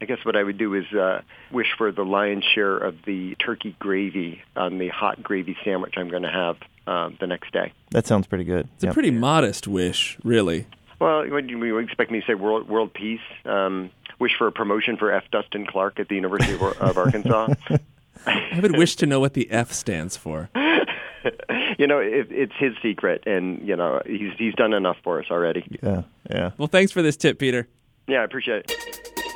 I 0.00 0.04
guess 0.04 0.18
what 0.24 0.34
I 0.34 0.42
would 0.42 0.58
do 0.58 0.74
is 0.74 0.92
uh, 0.92 1.20
wish 1.52 1.68
for 1.78 1.92
the 1.92 2.02
lion's 2.02 2.44
share 2.56 2.76
of 2.76 2.96
the 3.06 3.36
turkey 3.36 3.76
gravy 3.78 4.42
on 4.56 4.78
the 4.78 4.88
hot 4.88 5.22
gravy 5.22 5.56
sandwich 5.64 5.94
I'm 5.96 6.08
going 6.08 6.24
to 6.24 6.28
have 6.28 6.56
uh, 6.88 7.10
the 7.20 7.28
next 7.28 7.52
day. 7.52 7.72
That 7.92 8.08
sounds 8.08 8.26
pretty 8.26 8.42
good. 8.42 8.66
It's 8.74 8.84
a 8.84 8.92
pretty 8.92 9.12
modest 9.12 9.68
wish, 9.68 10.18
really. 10.24 10.66
Well, 11.02 11.28
what 11.30 11.48
do 11.48 11.58
you 11.58 11.78
expect 11.78 12.12
me 12.12 12.20
to 12.20 12.26
say? 12.26 12.34
World 12.34 12.68
world 12.68 12.94
peace. 12.94 13.18
Um, 13.44 13.90
wish 14.20 14.36
for 14.38 14.46
a 14.46 14.52
promotion 14.52 14.96
for 14.96 15.10
F. 15.10 15.24
Dustin 15.32 15.66
Clark 15.66 15.98
at 15.98 16.08
the 16.08 16.14
University 16.14 16.54
of, 16.54 16.62
of 16.62 16.96
Arkansas. 16.96 17.54
I 18.26 18.60
would 18.62 18.78
wish 18.78 18.94
to 18.96 19.06
know 19.06 19.18
what 19.18 19.34
the 19.34 19.50
F 19.50 19.72
stands 19.72 20.16
for. 20.16 20.48
you 20.54 21.88
know, 21.88 21.98
it, 21.98 22.28
it's 22.30 22.52
his 22.56 22.74
secret, 22.80 23.24
and 23.26 23.66
you 23.66 23.74
know 23.74 24.00
he's 24.06 24.30
he's 24.38 24.54
done 24.54 24.72
enough 24.72 24.96
for 25.02 25.18
us 25.18 25.26
already. 25.28 25.66
Yeah, 25.82 26.02
yeah. 26.30 26.52
Well, 26.56 26.68
thanks 26.68 26.92
for 26.92 27.02
this 27.02 27.16
tip, 27.16 27.40
Peter. 27.40 27.66
Yeah, 28.06 28.20
I 28.20 28.24
appreciate 28.24 28.70
it. 28.70 29.31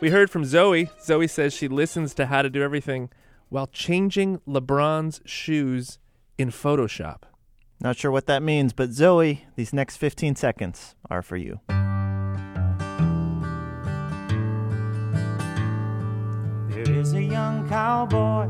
We 0.00 0.08
heard 0.08 0.30
from 0.30 0.46
Zoe. 0.46 0.88
Zoe 1.02 1.26
says 1.26 1.52
she 1.52 1.68
listens 1.68 2.14
to 2.14 2.24
how 2.24 2.40
to 2.40 2.48
do 2.48 2.62
everything 2.62 3.10
while 3.50 3.66
changing 3.66 4.38
LeBron's 4.48 5.20
shoes 5.26 5.98
in 6.38 6.48
Photoshop. 6.48 7.24
Not 7.82 7.98
sure 7.98 8.10
what 8.10 8.24
that 8.24 8.42
means, 8.42 8.72
but 8.72 8.92
Zoe, 8.92 9.44
these 9.56 9.74
next 9.74 9.98
15 9.98 10.36
seconds 10.36 10.94
are 11.10 11.20
for 11.20 11.36
you. 11.36 11.60
There 16.70 16.90
is 16.98 17.12
a 17.12 17.22
young 17.22 17.68
cowboy. 17.68 18.48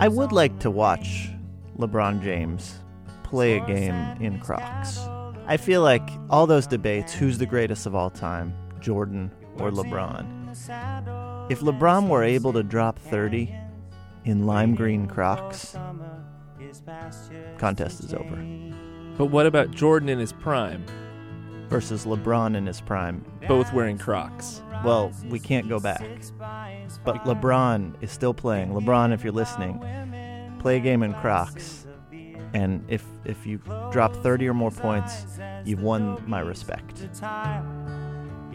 I 0.00 0.08
would 0.08 0.32
like 0.32 0.58
to 0.60 0.70
watch 0.70 1.30
LeBron 1.78 2.22
James 2.22 2.80
play 3.22 3.56
a 3.56 3.66
game 3.66 3.94
in 4.20 4.38
Crocs. 4.40 4.98
I 5.46 5.56
feel 5.56 5.80
like 5.80 6.06
all 6.28 6.46
those 6.46 6.66
debates 6.66 7.14
who's 7.14 7.38
the 7.38 7.46
greatest 7.46 7.86
of 7.86 7.94
all 7.94 8.10
time, 8.10 8.54
Jordan 8.80 9.30
or 9.58 9.70
LeBron? 9.70 11.50
If 11.50 11.60
LeBron 11.60 12.08
were 12.08 12.24
able 12.24 12.52
to 12.52 12.62
drop 12.62 12.98
30 12.98 13.54
in 14.24 14.46
lime 14.46 14.74
green 14.74 15.06
Crocs, 15.06 15.76
contest 17.58 18.00
is 18.00 18.12
over. 18.14 18.36
But 19.16 19.26
what 19.26 19.46
about 19.46 19.70
Jordan 19.70 20.08
in 20.08 20.18
his 20.18 20.32
prime, 20.32 20.84
Versus 21.68 22.04
LeBron 22.04 22.56
in 22.56 22.66
his 22.66 22.80
prime. 22.80 23.24
both 23.48 23.72
wearing 23.72 23.98
Crocs? 23.98 24.62
Well, 24.84 25.12
we 25.28 25.38
can't 25.40 25.68
go 25.68 25.80
back. 25.80 26.02
But 27.04 27.24
LeBron 27.24 27.94
is 28.02 28.10
still 28.12 28.34
playing. 28.34 28.70
LeBron, 28.70 29.12
if 29.12 29.24
you're 29.24 29.32
listening, 29.32 29.80
play 30.60 30.76
a 30.76 30.80
game 30.80 31.02
in 31.02 31.12
Crocs. 31.14 31.86
And 32.54 32.84
if 32.88 33.04
if 33.24 33.46
you 33.46 33.58
drop 33.90 34.14
30 34.16 34.48
or 34.48 34.54
more 34.54 34.70
points, 34.70 35.26
you've 35.64 35.82
won 35.82 36.22
my 36.26 36.40
respect. 36.40 37.08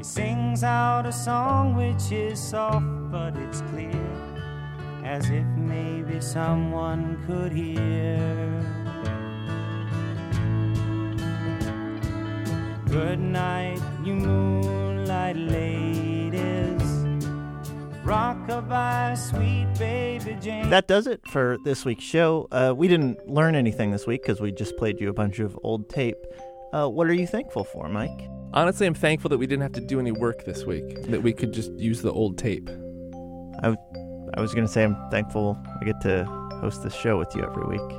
He 0.01 0.05
sings 0.05 0.63
out 0.63 1.05
a 1.05 1.11
song 1.11 1.75
which 1.75 2.11
is 2.11 2.41
soft, 2.41 2.87
but 3.11 3.37
it's 3.37 3.61
clear, 3.69 3.93
as 5.03 5.29
if 5.29 5.45
maybe 5.55 6.19
someone 6.19 7.23
could 7.27 7.51
hear. 7.51 8.65
Good 12.87 13.19
night, 13.19 13.79
you 14.03 14.15
moonlight 14.15 15.35
ladies. 15.35 16.81
Rockabye, 18.03 19.15
sweet 19.15 19.67
baby 19.77 20.35
James. 20.41 20.71
That 20.71 20.87
does 20.87 21.05
it 21.05 21.21
for 21.27 21.59
this 21.63 21.85
week's 21.85 22.03
show. 22.03 22.47
Uh, 22.51 22.73
we 22.75 22.87
didn't 22.87 23.29
learn 23.29 23.53
anything 23.53 23.91
this 23.91 24.07
week 24.07 24.23
because 24.23 24.41
we 24.41 24.51
just 24.51 24.75
played 24.77 24.99
you 24.99 25.09
a 25.09 25.13
bunch 25.13 25.37
of 25.37 25.55
old 25.61 25.89
tape. 25.89 26.17
Uh, 26.73 26.87
what 26.87 27.05
are 27.05 27.13
you 27.13 27.27
thankful 27.27 27.63
for, 27.63 27.87
Mike? 27.87 28.27
Honestly, 28.53 28.85
I'm 28.85 28.93
thankful 28.93 29.29
that 29.29 29.37
we 29.37 29.47
didn't 29.47 29.61
have 29.61 29.71
to 29.73 29.81
do 29.81 29.97
any 29.97 30.11
work 30.11 30.43
this 30.43 30.65
week, 30.65 31.03
that 31.03 31.23
we 31.23 31.31
could 31.31 31.53
just 31.53 31.71
use 31.79 32.01
the 32.01 32.11
old 32.11 32.37
tape. 32.37 32.69
I, 33.63 33.77
I 34.33 34.41
was 34.41 34.53
going 34.53 34.67
to 34.67 34.71
say 34.71 34.83
I'm 34.83 34.97
thankful 35.09 35.57
I 35.79 35.85
get 35.85 36.01
to 36.01 36.25
host 36.59 36.83
this 36.83 36.93
show 36.93 37.17
with 37.17 37.33
you 37.33 37.43
every 37.43 37.63
week 37.65 37.97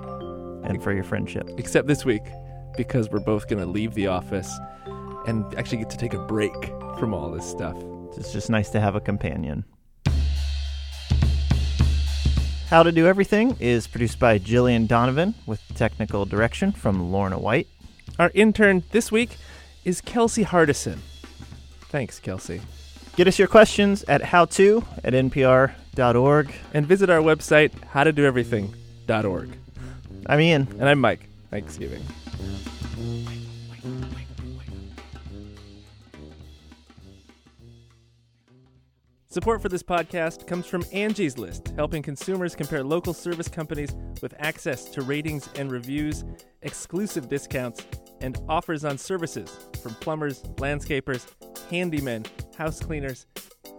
and 0.64 0.82
for 0.82 0.92
your 0.92 1.04
friendship. 1.04 1.48
Except 1.56 1.88
this 1.88 2.04
week, 2.04 2.22
because 2.76 3.08
we're 3.08 3.20
both 3.20 3.48
going 3.48 3.60
to 3.60 3.66
leave 3.66 3.94
the 3.94 4.08
office 4.08 4.52
and 5.26 5.42
actually 5.54 5.78
get 5.78 5.88
to 5.88 5.96
take 5.96 6.12
a 6.12 6.18
break 6.26 6.54
from 6.98 7.14
all 7.14 7.30
this 7.30 7.48
stuff. 7.50 7.76
It's 8.18 8.30
just 8.30 8.50
nice 8.50 8.68
to 8.70 8.80
have 8.80 8.94
a 8.94 9.00
companion. 9.00 9.64
How 12.68 12.82
to 12.82 12.92
Do 12.92 13.06
Everything 13.06 13.56
is 13.58 13.86
produced 13.86 14.18
by 14.18 14.38
Jillian 14.38 14.86
Donovan 14.86 15.34
with 15.46 15.62
technical 15.76 16.26
direction 16.26 16.72
from 16.72 17.10
Lorna 17.10 17.38
White. 17.38 17.68
Our 18.18 18.30
intern 18.34 18.82
this 18.90 19.10
week 19.10 19.38
is 19.84 20.00
Kelsey 20.00 20.44
Hardison. 20.44 20.98
Thanks, 21.88 22.18
Kelsey. 22.20 22.60
Get 23.16 23.28
us 23.28 23.38
your 23.38 23.48
questions 23.48 24.04
at 24.04 24.22
howto 24.22 24.84
at 25.04 25.12
npr.org. 25.12 26.54
And 26.72 26.86
visit 26.86 27.10
our 27.10 27.20
website, 27.20 27.70
howtodoeverything.org. 27.92 29.58
I'm 30.26 30.40
Ian. 30.40 30.68
And 30.78 30.88
I'm 30.88 31.00
Mike. 31.00 31.28
Thanksgiving. 31.50 32.02
Support 39.32 39.62
for 39.62 39.70
this 39.70 39.82
podcast 39.82 40.46
comes 40.46 40.66
from 40.66 40.84
Angie's 40.92 41.38
List, 41.38 41.68
helping 41.68 42.02
consumers 42.02 42.54
compare 42.54 42.84
local 42.84 43.14
service 43.14 43.48
companies 43.48 43.90
with 44.20 44.34
access 44.38 44.84
to 44.90 45.00
ratings 45.00 45.48
and 45.56 45.72
reviews, 45.72 46.22
exclusive 46.60 47.30
discounts, 47.30 47.82
and 48.22 48.40
offers 48.48 48.84
on 48.84 48.96
services 48.96 49.68
from 49.82 49.94
plumbers, 49.96 50.42
landscapers, 50.56 51.26
handymen, 51.70 52.26
house 52.56 52.80
cleaners, 52.80 53.26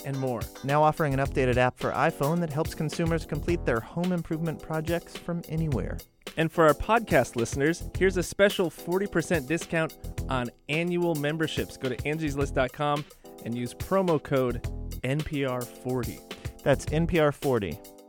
and 0.06 0.20
more. 0.20 0.42
Now 0.64 0.84
offering 0.84 1.14
an 1.14 1.20
updated 1.20 1.58
app 1.58 1.78
for 1.78 1.92
iPhone 1.92 2.40
that 2.42 2.52
helps 2.52 2.76
consumers 2.76 3.26
complete 3.26 3.66
their 3.66 3.80
home 3.80 4.12
improvement 4.12 4.62
projects 4.62 5.18
from 5.18 5.42
anywhere. 5.50 5.98
And 6.38 6.52
for 6.52 6.66
our 6.66 6.74
podcast 6.74 7.36
listeners, 7.36 7.84
here's 7.98 8.18
a 8.18 8.24
special 8.24 8.70
40% 8.70 9.48
discount 9.48 9.98
on 10.30 10.50
annual 10.70 11.16
memberships. 11.16 11.78
Go 11.78 11.90
to 11.90 11.96
angieslist.com 11.98 13.06
and 13.46 13.58
use 13.58 13.74
promo 13.74 14.22
code 14.22 14.64
NPR40. 15.04 16.20
That's 16.64 16.86
NPR40. 16.88 18.03